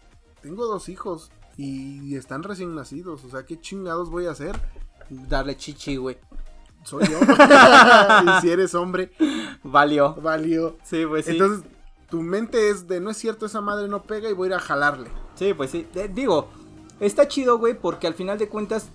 [0.41, 1.31] tengo dos hijos.
[1.57, 3.23] Y están recién nacidos.
[3.25, 4.57] O sea, ¿qué chingados voy a hacer?
[5.09, 6.17] Darle chichi, güey.
[6.83, 7.19] Soy yo.
[8.37, 9.11] y si eres hombre,
[9.63, 10.15] Valió.
[10.15, 10.77] valió.
[10.83, 11.31] Sí, pues sí.
[11.31, 11.63] Entonces,
[12.09, 14.53] tu mente es de no es cierto, esa madre no pega y voy a ir
[14.55, 15.09] a jalarle.
[15.35, 15.87] Sí, pues sí.
[15.95, 16.49] Eh, digo,
[16.99, 18.89] está chido, güey, porque al final de cuentas.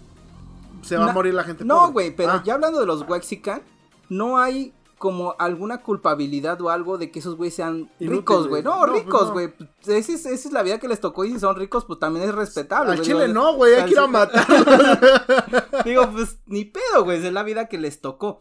[0.82, 1.64] Se va a morir la gente.
[1.64, 3.62] No, güey, pero Ah, ya hablando de los Wexican,
[4.10, 4.74] no hay
[5.04, 8.10] como alguna culpabilidad o algo de que esos güeyes sean Inútiles.
[8.10, 8.62] ricos, güey.
[8.62, 9.48] No, No, pues ricos, güey.
[9.48, 11.98] Pues Esa es, esa es la vida que les tocó y si son ricos, pues
[11.98, 12.92] también es respetable.
[12.92, 14.64] Al chile no, güey, hay que ir a matarlos.
[15.84, 17.22] Digo, pues ni pedo, güey.
[17.22, 18.40] Es la vida que les tocó.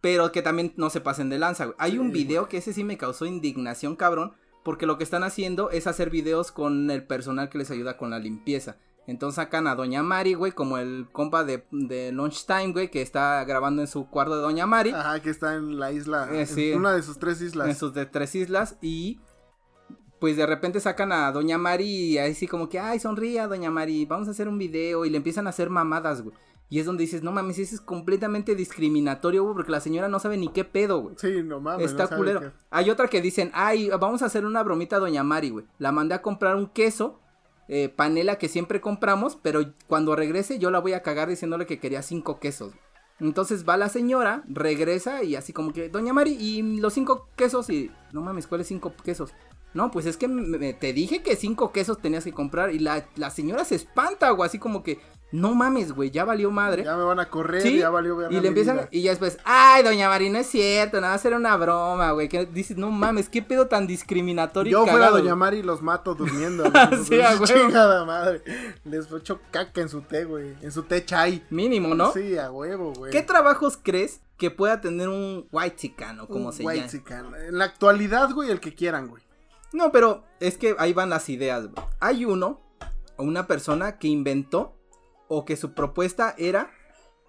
[0.00, 1.76] Pero que también no se pasen de lanza, güey.
[1.80, 4.34] Hay Sí, un video que ese sí me causó indignación, cabrón.
[4.62, 8.10] Porque lo que están haciendo es hacer videos con el personal que les ayuda con
[8.10, 8.76] la limpieza.
[9.08, 13.42] Entonces sacan a Doña Mari, güey, como el compa de, de Lunchtime, güey, que está
[13.44, 14.90] grabando en su cuarto de Doña Mari.
[14.90, 16.70] Ajá, que está en la isla, Eh, sí.
[16.72, 17.68] en una de sus tres islas.
[17.68, 19.18] en sus de tres islas y
[20.20, 23.70] pues de repente sacan a Doña Mari y ahí sí como que, ay, sonría Doña
[23.70, 26.36] Mari, vamos a hacer un video y le empiezan a hacer mamadas, güey.
[26.70, 30.18] Y es donde dices, no mames, eso es completamente discriminatorio, güey, porque la señora no
[30.18, 31.14] sabe ni qué pedo, güey.
[31.16, 31.86] Sí, no mames.
[31.86, 32.40] Está no sabe culero.
[32.40, 35.64] qué- Hay otra que dicen, ay, vamos a hacer una bromita a Doña Mari, güey.
[35.78, 37.20] La mandé a comprar un queso,
[37.68, 41.78] eh, panela que siempre compramos, pero cuando regrese yo la voy a cagar diciéndole que
[41.78, 42.72] quería cinco quesos.
[43.20, 47.68] Entonces va la señora, regresa y así como que, Doña Mari, y los cinco quesos
[47.68, 49.32] y, no mames, ¿cuáles cinco quesos?
[49.74, 53.06] No, pues es que me- te dije que cinco quesos tenías que comprar y la,
[53.16, 54.98] la señora se espanta, güey, así como que,
[55.30, 56.84] no mames, güey, ya valió madre.
[56.84, 58.88] Ya me van a correr, Sí, ya valió Y le empiezan, vida.
[58.90, 62.28] y ya después, ay, doña Mari, no es cierto, nada, era una broma, güey.
[62.28, 64.70] Que dices, no mames, qué pedo tan discriminatorio.
[64.72, 65.38] Yo fuera cagado, Doña güey".
[65.38, 66.64] Mari y los mato durmiendo.
[67.04, 67.38] Sí, a.
[67.44, 68.42] Chingada madre.
[68.84, 70.54] Les echo caca en su té, güey.
[70.62, 71.44] En su té chai.
[71.50, 72.12] Mínimo, ¿no?
[72.12, 73.12] Sí, a huevo, güey.
[73.12, 76.72] ¿Qué trabajos crees que pueda tener un white chicano, como Un se llama?
[76.74, 77.34] whitezican.
[77.48, 79.22] En la actualidad, güey, el que quieran, güey.
[79.72, 81.84] No, pero es que ahí van las ideas, güey.
[82.00, 82.60] Hay uno,
[83.16, 84.77] o una persona que inventó,
[85.28, 86.70] o que su propuesta era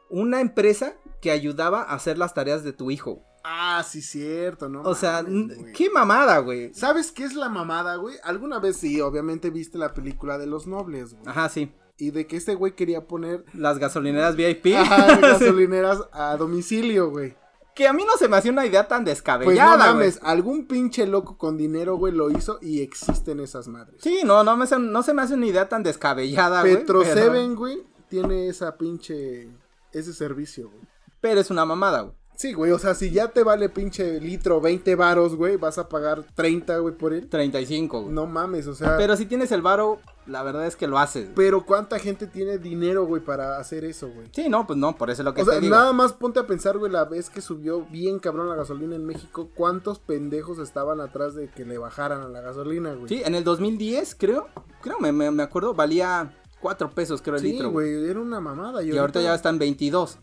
[0.09, 3.23] una empresa que ayudaba a hacer las tareas de tu hijo.
[3.43, 4.81] Ah, sí, cierto, ¿no?
[4.81, 5.73] o sea, mames, n- güey.
[5.73, 6.73] qué mamada, güey.
[6.73, 8.15] ¿Sabes qué es la mamada, güey?
[8.23, 11.23] Alguna vez sí, obviamente viste la película de los nobles, güey.
[11.27, 11.71] Ajá, sí.
[11.97, 14.75] Y de que este güey quería poner Las gasolineras VIP.
[14.77, 17.35] ajá, gasolineras a domicilio, güey.
[17.79, 19.93] Que a mí no se me hacía una idea tan Pues descabellada, no güey.
[19.93, 24.01] mames, algún pinche loco con dinero, güey, lo hizo y existen esas madres.
[24.03, 26.75] Sí, no, no, me se, no se me hace una idea tan descabellada, güey.
[26.75, 29.47] Petro Seven, güey, tiene esa pinche
[29.93, 30.81] ese servicio, güey.
[31.21, 32.15] Pero es una mamada, güey.
[32.35, 35.87] Sí, güey, o sea, si ya te vale pinche litro 20 varos, güey, vas a
[35.87, 37.29] pagar 30, güey, por él.
[37.29, 38.13] 35, güey.
[38.13, 40.97] No mames, o sea, pero, Pero si tienes el varo, la verdad es que lo
[40.99, 41.33] haces.
[41.35, 41.51] güey.
[41.65, 44.27] ¿cuánta gente tiene dinero, güey, para hacer eso, güey?
[44.31, 45.75] Sí, no, pues no, por eso es lo que O te sea, digo.
[45.75, 49.05] nada más ponte a pensar, güey, la vez que subió bien cabrón la gasolina en
[49.05, 53.09] México, ¿cuántos pendejos estaban atrás de que le bajaran a la gasolina, güey?
[53.09, 54.47] Sí, en el 2010, creo,
[54.81, 57.95] creo, me, me, me acuerdo, valía 4 pesos, creo, el Sí, litro, güey.
[57.99, 58.83] güey, era una mamada.
[58.83, 60.19] Y ahorita ya están 22.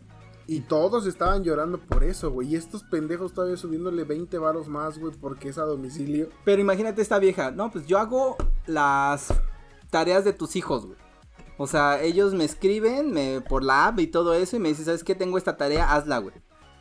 [0.49, 2.47] Y todos estaban llorando por eso, güey.
[2.49, 6.29] Y estos pendejos todavía subiéndole 20 varos más, güey, porque es a domicilio.
[6.45, 9.27] Pero imagínate esta vieja, no, pues yo hago las
[9.89, 10.97] tareas de tus hijos, güey.
[11.57, 14.85] O sea, ellos me escriben me, por la app y todo eso y me dicen,
[14.85, 15.15] ¿sabes qué?
[15.15, 16.35] Tengo esta tarea, hazla, güey.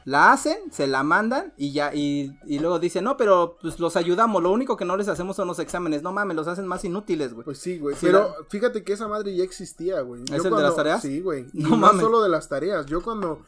[0.04, 3.96] La hacen, se la mandan y ya, y, y luego dicen, no, pero pues los
[3.96, 6.84] ayudamos, lo único que no les hacemos son los exámenes, no mames, los hacen más
[6.84, 7.44] inútiles, güey.
[7.44, 7.96] Pues sí, güey.
[7.96, 10.22] Sí, pero la- fíjate que esa madre ya existía, güey.
[10.22, 11.02] ¿Es Yo el de cuando- las tareas?
[11.02, 11.46] Sí, güey.
[11.52, 12.02] Y No no, mames.
[12.02, 12.86] solo de las tareas.
[12.86, 13.40] Yo cuando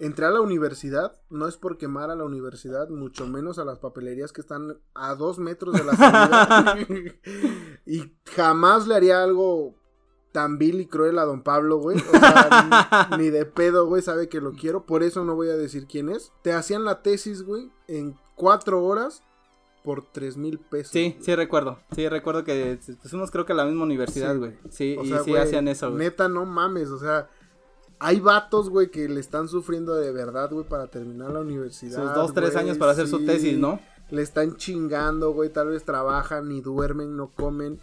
[0.00, 3.78] entré a la universidad, no es por quemar a la universidad, mucho menos a las
[3.78, 6.76] papelerías que están a dos metros de la salida.
[7.86, 9.74] y jamás le haría algo
[10.32, 11.98] tan vil y cruel a don Pablo, güey.
[11.98, 14.86] O sea, ni, ni de pedo, güey, sabe que lo quiero.
[14.86, 16.32] Por eso no voy a decir quién es.
[16.42, 19.22] Te hacían la tesis, güey, en cuatro horas
[19.82, 20.92] por tres mil pesos.
[20.92, 21.24] Sí, güey.
[21.24, 21.78] sí recuerdo.
[21.94, 24.52] Sí recuerdo que pues, fuimos creo que a la misma universidad, Sí, güey.
[24.70, 25.98] Sí, O y sea, sí güey, hacían eso, güey.
[26.04, 27.28] Neta, no mames, o sea,
[28.00, 32.04] hay vatos, güey, que le están sufriendo de verdad, güey, para terminar la universidad.
[32.04, 33.80] Sus dos, tres güey, años para hacer su tesis, ¿no?
[34.10, 37.78] Le están chingando, güey, tal vez trabajan, ni duermen, no comen.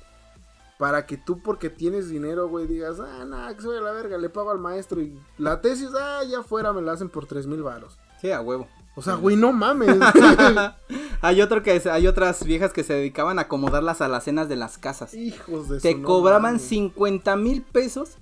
[0.77, 4.17] Para que tú, porque tienes dinero, güey, digas, ah, nada, que soy a la verga,
[4.17, 5.01] le pago al maestro.
[5.01, 7.97] Y la tesis, ah, ya fuera, me la hacen por tres mil varos.
[8.19, 8.67] Sí, a huevo.
[8.97, 9.97] O sea, güey, no mames.
[11.21, 14.55] hay otro que es- hay otras viejas que se dedicaban a acomodar las alacenas de
[14.55, 15.13] las casas.
[15.13, 16.61] Hijos de su Te no cobraban mames.
[16.63, 18.17] 50 mil pesos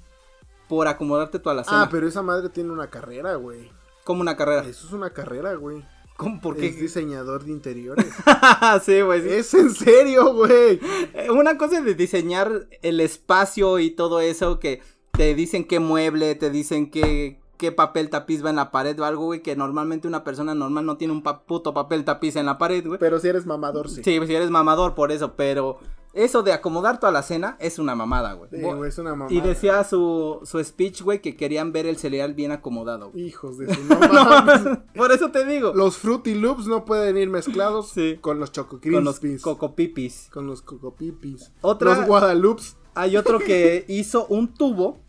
[0.68, 1.84] por acomodarte tu alacena.
[1.84, 3.70] Ah, pero esa madre tiene una carrera, güey.
[4.04, 4.62] Como una carrera.
[4.62, 5.84] Eso es una carrera, güey.
[6.18, 6.40] ¿Cómo?
[6.42, 6.82] ¿Por Es qué?
[6.82, 8.06] diseñador de interiores.
[8.86, 9.22] sí, güey.
[9.22, 9.30] sí.
[9.30, 10.80] es en serio, güey.
[11.14, 15.80] Eh, Una cosa es de diseñar el espacio y todo eso que te dicen qué
[15.80, 19.56] mueble, te dicen qué, qué papel tapiz va en la pared o algo, güey, que
[19.56, 23.00] normalmente una persona normal no tiene un pa- puto papel tapiz en la pared, güey.
[23.00, 24.02] Pero si eres mamador, sí.
[24.04, 25.80] Sí, si eres mamador por eso, pero
[26.14, 28.50] eso de acomodar toda la cena es una mamada, güey.
[28.52, 29.34] Sí, güey, es una mamada.
[29.34, 33.26] y decía su, su speech, güey, que querían ver el cereal bien acomodado, güey.
[33.26, 34.62] Hijos de su no mames.
[34.96, 35.74] Por eso te digo.
[35.74, 38.18] Los Fruity Loops no pueden ir mezclados Sí.
[38.22, 40.30] con los Choco con los cocopipis.
[40.32, 41.52] con los Cocopipis.
[41.62, 42.78] Otra- Los Guadalupes.
[42.96, 45.00] Hay otro que hizo un tubo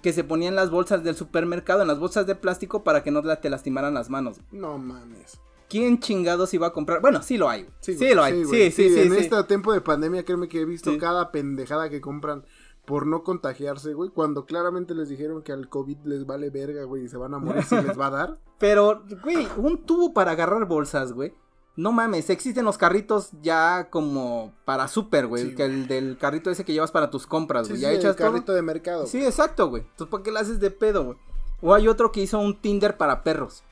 [0.00, 3.10] que se ponía en las bolsas del supermercado, en las bolsas de plástico, para que
[3.10, 4.40] no te lastimaran las manos.
[4.50, 5.38] No mames.
[5.72, 7.00] ¿Quién chingados iba a comprar?
[7.00, 7.66] Bueno, sí lo hay.
[7.80, 8.44] Sí, lo hay.
[8.44, 9.00] Sí, sí, sí.
[9.00, 9.16] En sí.
[9.20, 10.98] este tiempo de pandemia, créeme que he visto Sí.
[10.98, 12.44] cada pendejada que compran
[12.84, 14.10] por no contagiarse, güey.
[14.10, 17.38] Cuando claramente les dijeron que al COVID les vale verga, güey, y se van a
[17.38, 18.38] morir si les va a dar.
[18.58, 21.32] Pero, güey, un tubo para agarrar bolsas, güey.
[21.74, 25.44] No mames, existen los carritos ya como para súper, güey.
[25.50, 27.78] Sí, que el del carrito ese que llevas para tus compras, Sí, güey.
[27.78, 28.26] sí, ya el echas todo.
[28.30, 29.06] carrito de mercado.
[29.06, 29.84] Sí, exacto, güey.
[29.84, 31.18] Entonces, ¿por qué le haces de pedo, güey?
[31.62, 33.64] O hay otro que hizo un Tinder para perros.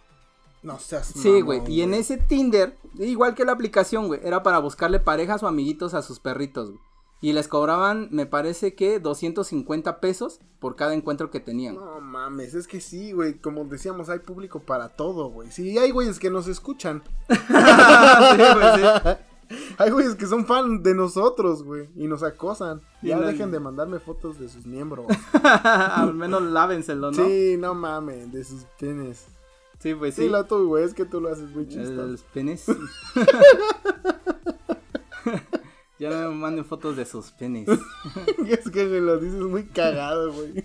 [0.62, 1.62] No seas Sí, mamón, güey.
[1.72, 5.94] Y en ese Tinder, igual que la aplicación, güey, era para buscarle parejas o amiguitos
[5.94, 6.80] a sus perritos, güey.
[7.22, 11.74] Y les cobraban, me parece que 250 pesos por cada encuentro que tenían.
[11.74, 13.34] No mames, es que sí, güey.
[13.38, 15.50] Como decíamos, hay público para todo, güey.
[15.50, 17.02] Sí, hay güeyes que nos escuchan.
[17.28, 18.42] Sí,
[18.76, 19.56] sí.
[19.78, 21.88] Hay güeyes que son fan de nosotros, güey.
[21.96, 22.80] Y nos acosan.
[23.02, 25.06] Y Ya no- dejen de mandarme fotos de sus miembros.
[25.42, 27.24] Al menos lávenselo, ¿no?
[27.26, 29.26] Sí, no mames, de sus penes.
[29.81, 30.28] Sí, pues Sí, sí.
[30.28, 32.07] lo tú, güey, es que tú lo haces muy chistoso.
[32.07, 32.66] Los penes.
[35.99, 37.68] ya no me manden fotos de sus penes.
[38.47, 40.64] Y es que me lo dices muy cagado, güey.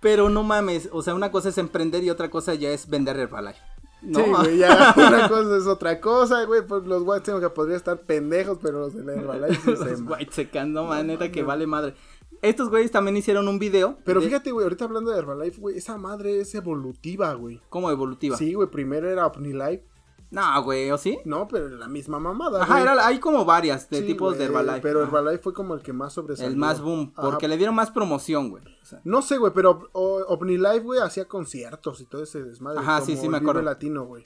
[0.00, 3.18] Pero no mames, o sea, una cosa es emprender y otra cosa ya es vender
[3.18, 3.60] Herbalife.
[4.02, 6.62] No, Sí, güey, ya una cosa es otra cosa, güey.
[6.66, 9.90] Pues los whites tengo que podría estar pendejos, pero los de la Herbalife sí se
[9.90, 11.94] Los white secando, man, neta que vale madre.
[12.42, 13.98] Estos güeyes también hicieron un video.
[14.04, 17.60] Pero de- fíjate, güey, ahorita hablando de Herbalife, güey, esa madre es evolutiva, güey.
[17.68, 18.36] ¿Cómo evolutiva?
[18.36, 19.84] Sí, güey, primero era OmniLife.
[20.30, 21.18] No, güey, ¿o sí?
[21.24, 22.62] No, pero la misma mamada.
[22.62, 22.82] Ajá, güey.
[22.84, 24.80] era, hay como varias de Sí, tipos de Herbalife.
[24.80, 25.08] Pero Ajá.
[25.08, 26.50] Herbalife fue como el que más sobresalió.
[26.52, 27.30] El más boom, Ajá.
[27.30, 28.62] porque le dieron más promoción, güey.
[28.80, 32.78] O sea, No sé, güey, pero OmniLife, güey, hacía conciertos y todo ese desmadre.
[32.78, 33.62] Ajá, sí, como sí, me acuerdo.
[33.62, 34.24] Latino, güey.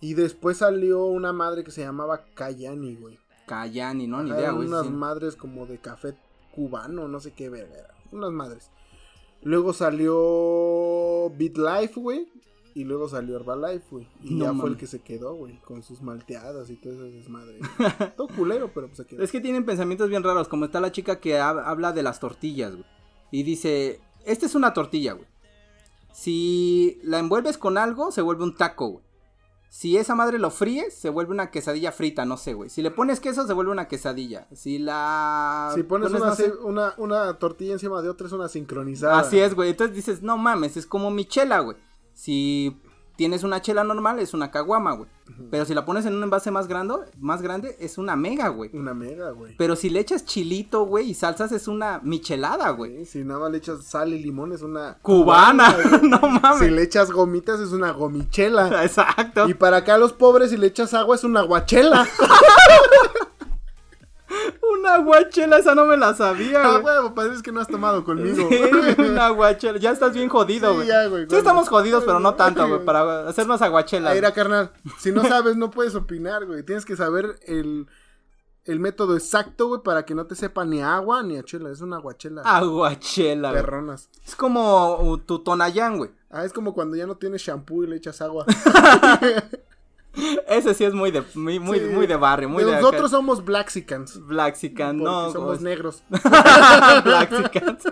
[0.00, 3.18] Y después salió una madre que se llamaba Cayani, güey.
[3.46, 4.22] Cayani, ¿no?
[4.22, 4.68] Ni Ajá, idea, güey.
[4.68, 4.92] unas sí.
[4.92, 6.16] madres como de café
[6.54, 7.74] cubano, no sé qué verga.
[7.74, 8.70] era, Unas madres.
[9.42, 12.28] Luego salió BitLife, güey.
[12.74, 14.08] Y luego salió Herbalife, güey.
[14.22, 15.58] Y No ya fue el que se quedó, güey.
[15.60, 17.58] Con sus malteadas y todo ese desmadre.
[18.16, 19.22] todo culero, pero pues se quedó.
[19.22, 22.18] Es que tienen pensamientos bien raros, como está la chica que hab- habla de las
[22.18, 22.86] tortillas, güey.
[23.30, 25.26] Y dice, esta es una tortilla, güey.
[26.12, 29.04] Si la envuelves con algo, se vuelve un taco, güey.
[29.74, 32.68] Si esa madre lo fríes, se vuelve una quesadilla frita, no sé, güey.
[32.68, 34.46] Si le pones queso, se vuelve una quesadilla.
[34.52, 35.72] Si la...
[35.74, 39.18] si pones, una, no sé- ce- una, una tortilla encima de otra, es una sincronizada.
[39.18, 39.70] Así es, güey.
[39.70, 41.78] Entonces dices, no mames, es como mi chela, güey.
[42.12, 42.76] Si
[43.16, 45.08] tienes una chela normal, es una caguama, güey.
[45.50, 48.70] Pero si la pones en un envase más grande, más grande, es una mega, güey.
[48.74, 49.56] Una mega, güey.
[49.56, 53.04] Pero si le echas chilito, güey, y salsas, es una michelada, güey.
[53.06, 56.72] Sí, Si nada más le echas sal y limón, es una Cubana, no Si mames.
[56.72, 58.82] le echas gomitas, es una gomichela.
[58.84, 59.48] Exacto.
[59.48, 62.06] Y para acá los pobres, si le echas agua, es una guachela.
[64.78, 68.48] Una guachela, esa no me la sabía, Ah, huevo, parece que no has tomado conmigo.
[68.48, 68.60] Sí,
[69.02, 69.78] una guachela.
[69.78, 70.88] Ya estás bien jodido, Sí, güey.
[70.88, 74.14] ya, güey, Sí, estamos jodidos, pero no tanto, güey, para hacernos aguachelas.
[74.14, 76.62] Mira, carnal, si no sabes, no puedes opinar, güey.
[76.62, 77.86] Tienes que saber el,
[78.64, 81.70] el método exacto, güey, para que no te sepa ni agua ni a chela.
[81.70, 82.42] Es una aguachela.
[82.42, 83.62] Aguachela, güey.
[83.62, 84.08] perronas.
[84.26, 86.10] Es como uh, tu tonayán, güey.
[86.30, 88.46] Ah, es como cuando ya no tienes shampoo y le echas agua.
[90.48, 91.84] Ese sí es muy de, muy, muy, Sí.
[91.86, 94.20] muy de barrio, muy de Nosotros somos Blaxicans.
[94.26, 95.32] Blaxican, porque no.
[95.32, 95.64] somos güey.
[95.64, 96.02] negros.
[97.04, 97.84] Blaxicans.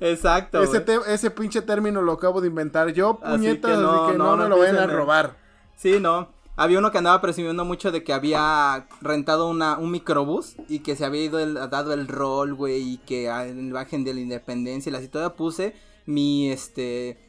[0.00, 4.12] Exacto, Ese, ese pinche término lo acabo de inventar yo, Así puñetas, que no, así
[4.12, 5.36] que no, no, me lo vayan a robar.
[5.76, 6.28] Sí, no.
[6.56, 10.96] Había uno que andaba presumiendo mucho de que había rentado una, un microbús y que
[10.96, 14.20] se había ido el- dado el rol, güey, y que en la imagen de la
[14.20, 15.74] independencia y la todavía puse
[16.06, 17.27] mi, este,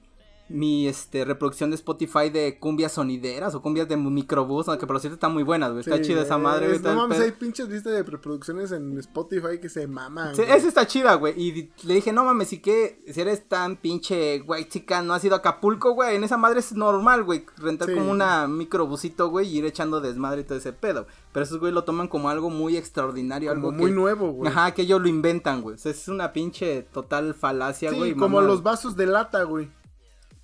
[0.49, 4.99] mi, este, reproducción de Spotify de cumbias sonideras o cumbias de microbús, que por lo
[4.99, 6.77] cierto está muy buena, güey, está Sí, chida esa madre, güey.
[6.77, 10.35] es- No mames, hay pinches listas de reproducciones en Spotify que se maman.
[10.35, 11.33] Sí, esa está chida, güey.
[11.39, 15.23] Y le dije, no mames, si que, si eres tan pinche güey chica, no has
[15.23, 16.15] ido a Acapulco, güey.
[16.15, 17.45] En esa madre es normal, güey.
[17.57, 17.93] Rentar Sí.
[17.95, 21.05] como una microbusito, güey, y ir echando desmadre y todo ese pedo.
[21.31, 24.51] Pero esos güey lo toman como algo muy extraordinario, Como algo muy que- nuevo, güey.
[24.51, 25.75] Ajá, que ellos lo inventan, güey.
[25.75, 28.13] O sea, es una pinche total falacia, Sí, güey.
[28.15, 29.69] como los vasos de lata, güey.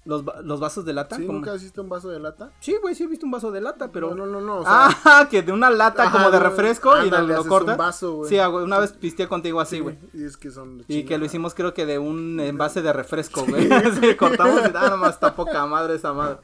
[0.05, 1.17] Los, los vasos de lata.
[1.17, 1.25] ¿Sí?
[1.25, 2.51] ¿Nunca has visto un vaso de lata?
[2.59, 4.15] Sí, güey, sí he visto un vaso de lata, pero.
[4.15, 4.57] No, no, no, no.
[4.59, 7.27] O sea, ah, que de una lata Ajá, como de no, refresco y lo, ándale,
[7.29, 7.73] lo haces cortas.
[7.73, 8.29] un vaso, güey.
[8.29, 9.97] Sí, ah, una vez pisteé contigo así, güey.
[10.13, 10.77] Y es que son.
[10.77, 11.17] de Y que chingada.
[11.17, 13.67] lo hicimos creo que de un envase de refresco, güey.
[13.99, 16.37] Sí, cortamos y nada más está poca madre esa madre.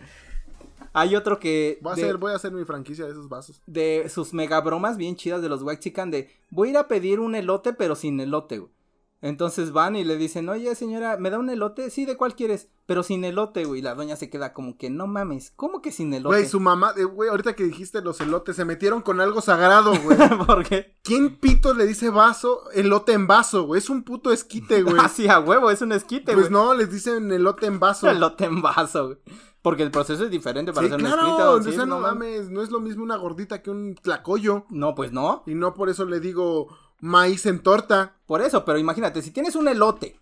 [0.94, 3.62] Hay otro que Voy a, hacer, voy a hacer mi franquicia de esos vasos.
[3.66, 6.88] de sus mega bromas bien chidas de los White Chicken de voy a ir a
[6.90, 8.72] pedir un elote pero sin elote, güey.
[9.24, 11.92] Entonces van y le dicen, oye señora, ¿me da un elote?
[11.92, 12.70] Sí, ¿de cuál quieres?
[12.88, 13.80] Pero sin elote, güey.
[13.80, 16.36] Y la doña se queda como que, no mames, ¿cómo que sin elote?
[16.38, 19.94] Güey, su mamá, eh, güey, ahorita que dijiste los elotes, se metieron con algo sagrado,
[20.04, 20.18] güey.
[20.48, 20.98] ¿Por qué?
[21.04, 23.78] ¿Quién pito le dice vaso, elote en vaso, güey?
[23.80, 24.96] Es un puto esquite, güey.
[25.00, 26.52] Así a huevo, es un esquite, pues güey.
[26.54, 28.10] no, les dicen elote en vaso.
[28.10, 29.18] Elote en vaso, güey.
[29.62, 31.70] Porque el proceso es diferente para Sí, hacer un claro, esquite.
[31.70, 32.02] o sí, no mames.
[32.40, 34.66] mames, no es lo mismo una gordita que un tlacoyo.
[34.72, 35.44] No, pues no.
[35.46, 36.68] Y no por eso le digo
[37.02, 38.16] maíz en torta.
[38.26, 40.18] Por eso, pero imagínate, si tienes un elote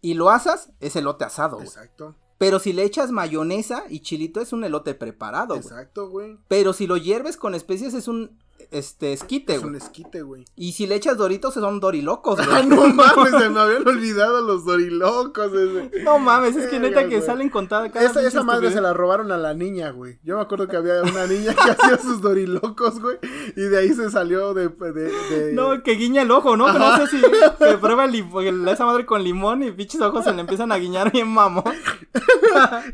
[0.00, 1.68] y lo asas, es elote asado, güey.
[1.68, 6.38] Exacto, Pero si le echas mayonesa y chilito, es un elote preparado, exacto, güey.
[6.48, 8.38] Pero si lo hierves con especias, es un
[8.70, 10.44] este esquite, Es un esquite, güey.
[10.56, 12.66] Y si le echas doritos, son dorilocos, Ah, güey.
[12.66, 15.52] no mames, se me habían olvidado los dorilocos.
[15.52, 16.02] ese.
[16.02, 17.26] No mames, es que neta Verga, que güey.
[17.26, 20.18] salen contadas cada Esa, pinche esa madre se la robaron a la niña, güey.
[20.22, 23.18] Yo me acuerdo que había una niña que hacía sus dorilocos, güey.
[23.56, 24.68] Y de ahí se salió de.
[24.68, 26.66] de, de- No, que guiña el ojo, ¿no?
[26.72, 30.32] Que no sé si que prueba el esa madre con limón y pinches ojos se
[30.32, 31.64] le empiezan a guiñar bien mamón.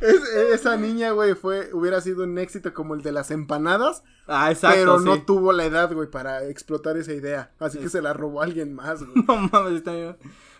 [0.00, 4.02] Es- esa niña, güey, fue, hubiera sido un éxito como el de las empanadas.
[4.26, 5.04] Ah, exacto, pero sí.
[5.04, 7.52] no tuvo la edad, güey, para explotar esa idea.
[7.58, 9.14] Así que se la robó alguien más, güey.
[9.26, 10.16] No mames, está bien.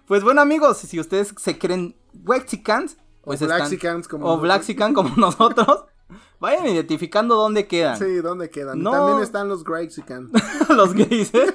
[0.07, 4.38] Pues bueno, amigos, si ustedes se creen Wexicans, pues o están- como o.
[4.38, 5.84] Blaxican como nosotros,
[6.40, 7.99] vayan identificando dónde quedan.
[7.99, 8.82] Sí, ¿dónde quedan?
[8.82, 8.90] No.
[8.90, 10.30] También están los Grexicans.
[10.68, 11.47] los gays, ¿eh?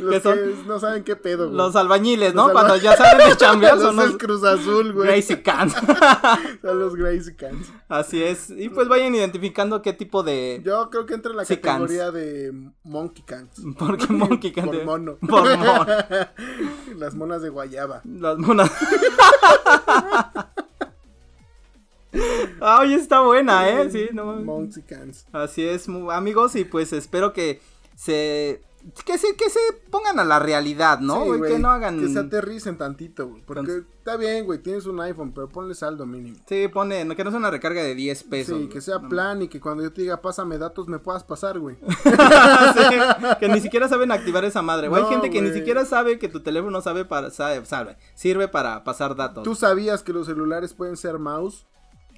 [0.04, 0.68] Los ¿Qué que son?
[0.68, 1.56] no saben qué pedo, güey.
[1.56, 2.48] los albañiles, ¿no?
[2.48, 5.08] Los alba- Cuando ya salen de chambear Los son los Cruz Azul, güey.
[5.08, 5.74] Gracicans.
[6.62, 7.72] Son los Grexicans.
[7.88, 8.50] Así es.
[8.50, 10.60] Y pues vayan identificando qué tipo de...
[10.64, 12.52] Yo creo que entra en la Sí, categoría de
[12.84, 13.50] Monkey Cans.
[13.78, 15.16] Porque monkey can Por de- mono.
[15.26, 15.86] Por mono.
[16.96, 18.02] Las monas de guayaba.
[18.04, 18.70] Las monas.
[22.60, 23.88] Ah, oye, está buena, ¿eh?
[23.90, 24.24] Sí, no.
[24.36, 25.26] Monkey Cans.
[25.32, 27.60] Así es, amigos, y pues espero que
[27.94, 28.62] se
[29.04, 29.58] que se que se
[29.90, 31.22] pongan a la realidad, ¿no?
[31.22, 31.38] Sí, güey?
[31.40, 33.42] güey, que no hagan Que se aterricen tantito, güey.
[33.44, 34.58] Porque Entonces- está bien, güey.
[34.60, 36.36] Tienes un iPhone, pero ponle saldo mínimo.
[36.48, 38.46] Sí, pone, que no sea una recarga de 10 pesos.
[38.56, 38.68] sí, güey.
[38.68, 41.58] que sea No, plan y que cuando yo te diga pásame datos me puedas pasar,
[41.58, 41.76] güey.
[42.10, 44.88] Sí, que ni siquiera saben activar esa madre.
[44.88, 45.02] güey.
[45.02, 48.48] No, Hay gente que ni siquiera sabe que tu teléfono sabe para sabe, sabe, sirve
[48.48, 49.44] para pasar datos.
[49.44, 51.66] ¿Tú sabías que los celulares pueden ser mouse?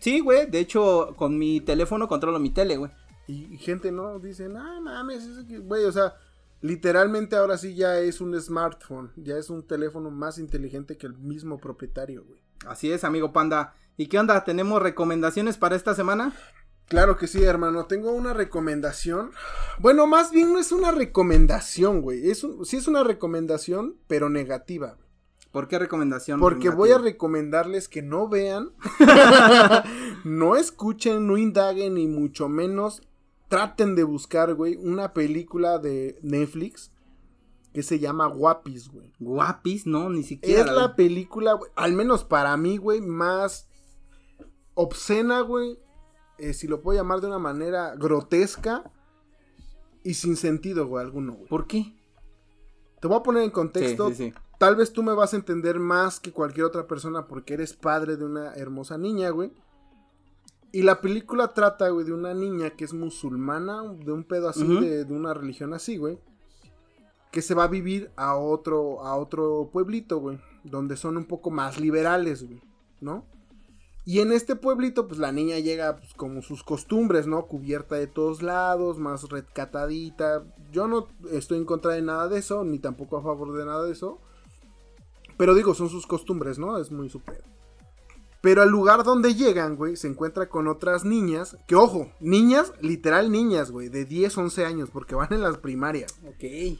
[0.00, 2.90] Sí, güey, de hecho con mi teléfono controlo mi tele, güey.
[3.28, 5.58] Y, y gente no dice, no mames, es que-".
[5.58, 6.14] güey, o sea,
[6.62, 11.18] literalmente ahora sí ya es un smartphone, ya es un teléfono más inteligente que el
[11.18, 12.40] mismo propietario, güey.
[12.66, 13.74] Así es, amigo Panda.
[13.96, 14.42] ¿Y qué onda?
[14.44, 16.32] ¿Tenemos recomendaciones para esta semana?
[16.86, 17.86] Claro que sí, hermano.
[17.86, 19.30] Tengo una recomendación.
[19.78, 22.30] Bueno, más bien no es una recomendación, güey.
[22.30, 24.94] Es un- sí es una recomendación, pero negativa.
[24.94, 25.08] güey.
[25.50, 26.40] ¿Por qué recomendación?
[26.40, 26.76] Porque negativa?
[26.76, 28.72] voy a recomendarles que no vean,
[30.24, 33.02] no escuchen, no indaguen y mucho menos
[33.52, 36.90] traten de buscar, güey, una película de Netflix
[37.74, 39.12] que se llama Guapis, güey.
[39.20, 40.70] Guapis, no, ni siquiera.
[40.70, 43.68] Es la película, güey, al menos para mí, güey, más
[44.72, 45.78] obscena, güey,
[46.38, 48.90] eh, si lo puedo llamar de una manera grotesca,
[50.02, 51.48] y sin sentido, güey, alguno, güey.
[51.48, 51.94] ¿Por qué?
[53.02, 54.08] Te voy a poner en contexto.
[54.08, 54.34] Sí, sí, sí.
[54.58, 58.16] Tal vez tú me vas a entender más que cualquier otra persona porque eres padre
[58.16, 59.52] de una hermosa niña, güey.
[60.72, 64.66] Y la película trata, güey, de una niña que es musulmana, de un pedo así,
[64.66, 66.18] de, de una religión así, güey.
[67.30, 70.40] Que se va a vivir a otro, a otro pueblito, güey.
[70.64, 72.62] Donde son un poco más liberales, güey.
[73.00, 73.26] ¿No?
[74.04, 77.46] Y en este pueblito, pues la niña llega pues, como sus costumbres, ¿no?
[77.46, 80.44] Cubierta de todos lados, más rescatadita.
[80.72, 83.84] Yo no estoy en contra de nada de eso, ni tampoco a favor de nada
[83.84, 84.18] de eso.
[85.36, 86.78] Pero digo, son sus costumbres, ¿no?
[86.78, 87.44] Es muy super.
[88.42, 91.56] Pero al lugar donde llegan, güey, se encuentra con otras niñas.
[91.68, 96.16] Que ojo, niñas, literal niñas, güey, de 10, 11 años, porque van en las primarias.
[96.26, 96.78] Ok.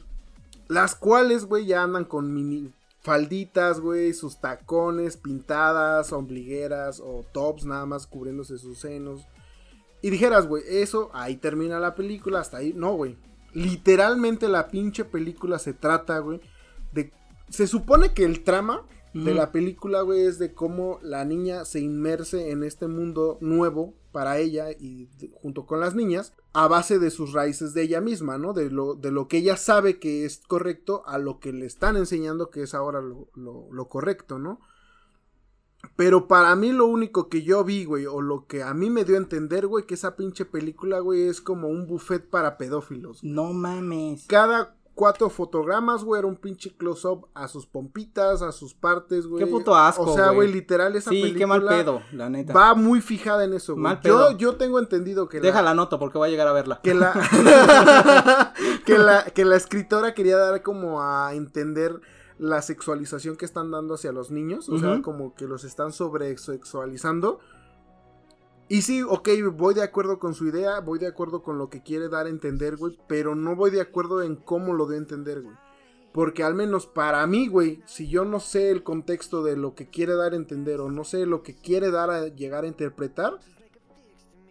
[0.67, 7.65] Las cuales, güey, ya andan con mini falditas, güey, sus tacones pintadas, ombligueras o tops
[7.65, 9.25] nada más cubriéndose sus senos.
[10.01, 12.73] Y dijeras, güey, eso, ahí termina la película, hasta ahí.
[12.75, 13.17] No, güey.
[13.53, 16.41] Literalmente la pinche película se trata, güey,
[16.91, 17.11] de...
[17.49, 18.83] Se supone que el trama
[19.13, 23.93] de la película, güey, es de cómo la niña se inmerse en este mundo nuevo
[24.11, 28.01] para ella y de- junto con las niñas a base de sus raíces de ella
[28.01, 28.53] misma, ¿no?
[28.53, 31.95] De lo, de lo que ella sabe que es correcto a lo que le están
[31.97, 34.59] enseñando que es ahora lo, lo- lo correcto, ¿no?
[35.95, 39.03] Pero para mí lo único que yo vi, güey, o lo que a mí me
[39.03, 43.21] dio a entender, güey, que esa pinche película, güey, es como un buffet para pedófilos.
[43.21, 43.31] güey.
[43.33, 44.25] No mames.
[44.27, 49.43] Cada cuatro fotogramas, güey, era un pinche close-up a sus pompitas, a sus partes, güey.
[49.43, 50.51] Qué puto asco, O sea, güey.
[50.51, 52.53] literal esa Sí, película qué mal pedo, la neta.
[52.53, 53.97] va muy fijada en eso, güey.
[54.03, 56.79] Yo, yo tengo entendido que la- Déjala noto porque voy a llegar a verla.
[56.83, 57.13] que la
[58.85, 61.99] que la que la escritora quería dar como a entender
[62.37, 67.39] la sexualización que están dando hacia los niños, o sea, como que los están sobresexualizando.
[68.69, 71.83] Y sí, ok, voy de acuerdo con su idea, voy de acuerdo con lo que
[71.83, 75.01] quiere dar a entender, güey, pero no voy de acuerdo en cómo lo dio a
[75.01, 75.55] entender, güey.
[76.13, 79.89] Porque al menos para mí, güey, si yo no sé el contexto de lo que
[79.89, 83.39] quiere dar a entender o no sé lo que quiere dar a llegar a interpretar,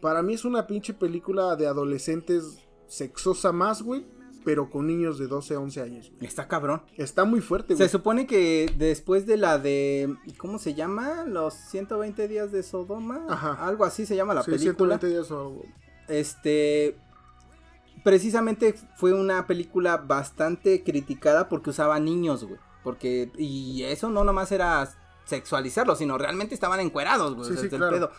[0.01, 2.59] para mí es una pinche película de adolescentes
[2.89, 4.05] sexosa más, güey,
[4.45, 6.11] pero con niños de 12 a 11 años.
[6.11, 6.27] güey.
[6.27, 6.83] Está cabrón.
[6.97, 7.89] Está muy fuerte, Se güey.
[7.89, 10.15] supone que después de la de.
[10.39, 11.25] ¿Cómo se llama?
[11.27, 13.27] Los 120 días de Sodoma.
[13.29, 13.67] Ajá.
[13.67, 14.99] Algo así se llama la Sí, película.
[14.99, 15.63] 120 días o-
[16.09, 16.97] Este.
[18.05, 22.59] Precisamente fue una película bastante criticada porque usaba niños, güey.
[22.83, 23.31] Porque.
[23.39, 24.89] Y eso no nomás era
[25.25, 27.49] sexualizarlos, sino realmente estaban encuerados, güey.
[27.51, 27.91] Sí, sí, claro.
[27.97, 28.11] pedo.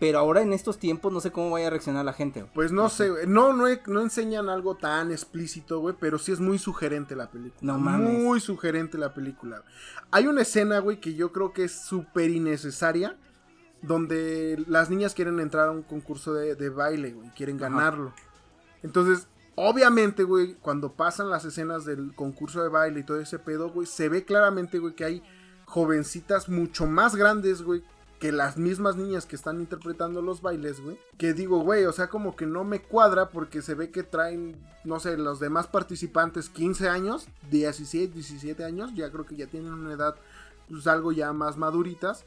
[0.00, 2.40] Pero ahora en estos tiempos no sé cómo vaya a reaccionar la gente.
[2.42, 2.52] güey.
[2.54, 6.58] Pues no sé, no, no, no enseñan algo tan explícito, güey, pero sí es muy
[6.58, 7.72] sugerente la película.
[7.72, 8.22] No mames.
[8.22, 9.64] Muy sugerente la película.
[10.10, 13.16] Hay una escena, güey, que yo creo que es súper innecesaria,
[13.82, 17.68] donde las niñas quieren entrar a un concurso de, de baile, güey, quieren Ajá.
[17.68, 18.12] ganarlo.
[18.82, 19.26] Entonces,
[19.56, 23.86] obviamente, güey, cuando pasan las escenas del concurso de baile y todo ese pedo, güey,
[23.86, 25.22] se ve claramente, güey, que hay
[25.64, 27.82] jovencitas mucho más grandes, güey,
[28.18, 30.98] que las mismas niñas que están interpretando los bailes, güey.
[31.18, 34.56] Que digo, güey, o sea, como que no me cuadra porque se ve que traen,
[34.84, 39.72] no sé, los demás participantes 15 años, 16, 17 años, ya creo que ya tienen
[39.72, 40.16] una edad,
[40.68, 42.24] pues algo ya más maduritas.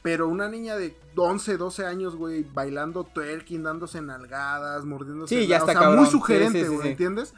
[0.00, 5.34] Pero una niña de 11, 12 años, güey, bailando twerking, dándose nalgadas, mordiéndose.
[5.34, 6.02] Sí, la- ya o está sea, cabrón.
[6.04, 6.88] muy sugerente, sí, sí, güey.
[6.90, 7.34] ¿entiendes?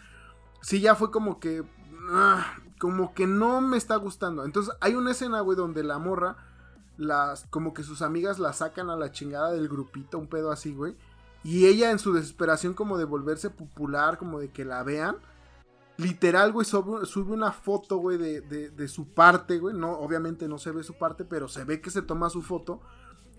[0.60, 1.64] Sí, ya fue como que.
[2.12, 4.44] ah, como que no me está gustando.
[4.44, 6.36] Entonces, hay una escena, güey, donde la morra,
[7.00, 7.44] las.
[7.50, 10.94] Como que sus amigas la sacan a la chingada del grupito, un pedo así, güey.
[11.42, 15.16] Y ella, en su desesperación, como de volverse popular, como de que la vean.
[15.96, 19.74] Literal, güey, sube, sube una foto, güey, de, de, de su parte, güey.
[19.76, 22.80] No, obviamente no se ve su parte, pero se ve que se toma su foto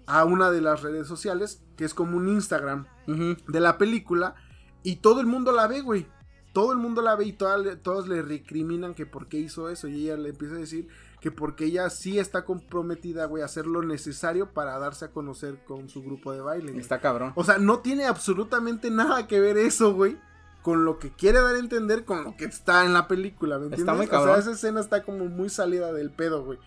[0.06, 4.36] a una de las redes sociales, que es como un Instagram de la película
[4.84, 6.08] y todo el mundo la ve, güey.
[6.54, 9.88] Todo el mundo la ve y toda- todos le recriminan que por qué hizo eso
[9.88, 10.88] y ella le empieza a decir
[11.22, 15.64] que porque ella sí está comprometida, güey, a hacer lo necesario para darse a conocer
[15.66, 16.78] con su grupo de baile.
[16.78, 17.32] Está cabrón.
[17.36, 20.18] O sea, no tiene absolutamente nada que ver eso, güey,
[20.64, 23.66] con lo que quiere dar a entender con lo que está en la película, ¿me
[23.66, 23.98] Está entiendes?
[23.98, 24.34] muy O cabrón.
[24.34, 26.58] sea, esa escena está como muy salida del pedo, güey.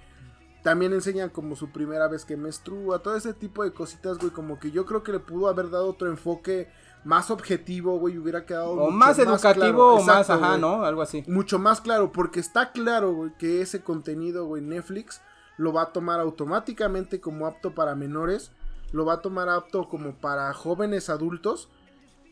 [0.63, 4.59] También enseñan como su primera vez que menstrua, todo ese tipo de cositas, güey, como
[4.61, 6.69] que yo creo que le pudo haber dado otro enfoque
[7.05, 9.95] más objetivo, güey, hubiera quedado O mucho más educativo claro.
[9.95, 10.61] o más, ajá, güey.
[10.61, 10.85] ¿no?
[10.85, 11.23] Algo así.
[11.27, 15.21] Mucho más claro, porque está claro, güey, que ese contenido, güey, Netflix
[15.57, 18.51] lo va a tomar automáticamente como apto para menores,
[18.93, 21.69] lo va a tomar apto como para jóvenes adultos,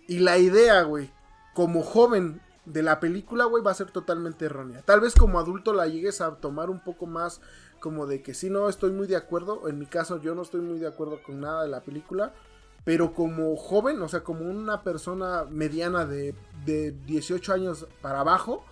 [0.08, 1.10] y la idea, güey,
[1.54, 4.82] como joven de la película, güey, va a ser totalmente errónea.
[4.82, 7.40] Tal vez como adulto la llegues a tomar un poco más
[7.80, 10.60] como de que si no estoy muy de acuerdo, en mi caso yo no estoy
[10.60, 12.32] muy de acuerdo con nada de la película,
[12.84, 18.64] Pero como joven, o sea, como una persona mediana de, de 18 años para abajo,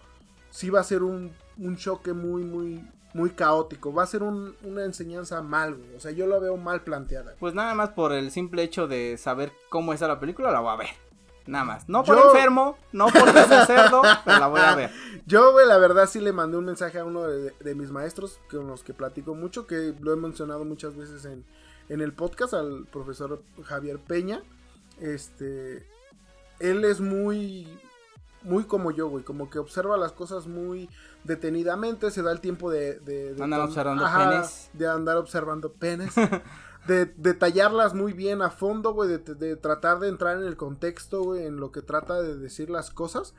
[0.51, 2.85] sí va a ser un, un choque muy, muy,
[3.15, 3.93] muy caótico.
[3.93, 5.95] Va a ser un- una enseñanza mal, güey.
[5.95, 7.35] O sea, yo la veo mal planteada.
[7.39, 10.73] Pues nada más por el simple hecho de saber cómo está la película, la voy
[10.73, 10.89] a ver.
[11.47, 11.89] Nada más.
[11.89, 14.91] No por Yo- enfermo, no porque sea cerdo, pero la voy a ver.
[15.27, 18.41] Yo, güey, la verdad sí le mandé un mensaje a uno de, de mis maestros
[18.51, 21.45] con los que platico mucho, que lo he mencionado muchas veces en,
[21.91, 24.43] en el podcast, al profesor Javier Peña.
[25.01, 25.85] Este,
[26.61, 27.67] él es muy,
[28.43, 30.89] muy como yo, güey, como que observa las cosas muy
[31.25, 33.01] detenidamente, se da el tiempo de...
[33.01, 34.71] de, de Andar observando penes.
[34.73, 36.15] De andar observando penes.
[36.87, 41.23] De detallarlas muy bien a fondo, güey, de, de tratar de entrar en el contexto,
[41.23, 43.35] güey, en lo que trata de decir las cosas.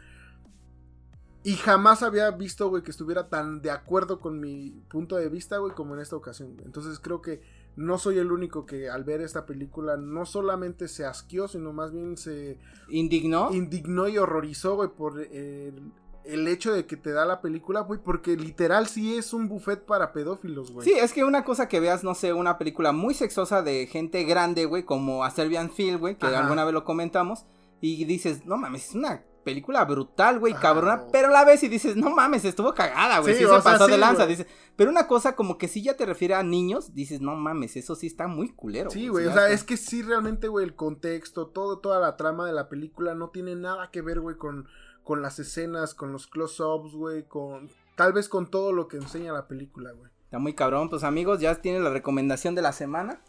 [1.43, 5.57] Y jamás había visto, güey, que estuviera tan de acuerdo con mi punto de vista,
[5.57, 6.55] güey, como en esta ocasión.
[6.63, 7.41] Entonces creo que
[7.75, 11.91] no soy el único que al ver esta película no solamente se asqueó, sino más
[11.91, 12.57] bien se
[12.89, 13.49] ¿Indignó?
[13.53, 15.91] indignó y horrorizó, güey, por el,
[16.25, 19.85] el hecho de que te da la película, güey, porque literal sí es un buffet
[19.85, 20.87] para pedófilos, güey.
[20.87, 24.23] Sí, es que una cosa que veas, no sé, una película muy sexosa de gente
[24.23, 26.39] grande, güey, como A Serbian Film, güey, que Ajá.
[26.39, 27.45] alguna vez lo comentamos,
[27.79, 31.95] y dices, no mames, es una película brutal, güey, cabrona, pero la ves y dices,
[31.95, 34.89] no mames, estuvo cagada, güey, Sí, sí, se sea, pasó sí, de lanza, dices, pero
[34.91, 38.07] una cosa como que si ya te refiere a niños, dices, no mames, eso sí
[38.07, 38.89] está muy culero.
[38.89, 39.53] Sí, güey, o sea, está.
[39.53, 43.29] es que sí, realmente, güey, el contexto, todo, toda la trama de la película no
[43.29, 44.67] tiene nada que ver, güey, con,
[45.03, 47.69] con las escenas, con los close-ups, güey, con...
[47.95, 50.09] Tal vez con todo lo que enseña la película, güey.
[50.23, 53.21] Está muy cabrón, pues amigos, ya tienen la recomendación de la semana.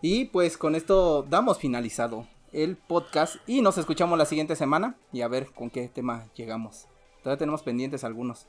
[0.00, 5.20] Y pues con esto damos finalizado el podcast y nos escuchamos la siguiente semana y
[5.20, 6.86] a ver con qué tema llegamos.
[7.22, 8.46] Todavía tenemos pendientes algunos,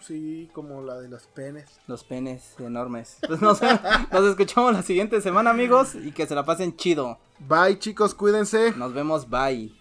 [0.00, 1.78] Sí, como la de los penes.
[1.86, 3.18] los penes enormes.
[3.28, 7.18] Pues nos, nos escuchamos la siguiente semana amigos y que se la pasen chido.
[7.38, 8.72] Bye, chicos, cuídense.
[8.72, 9.72] Nos vemos, bye.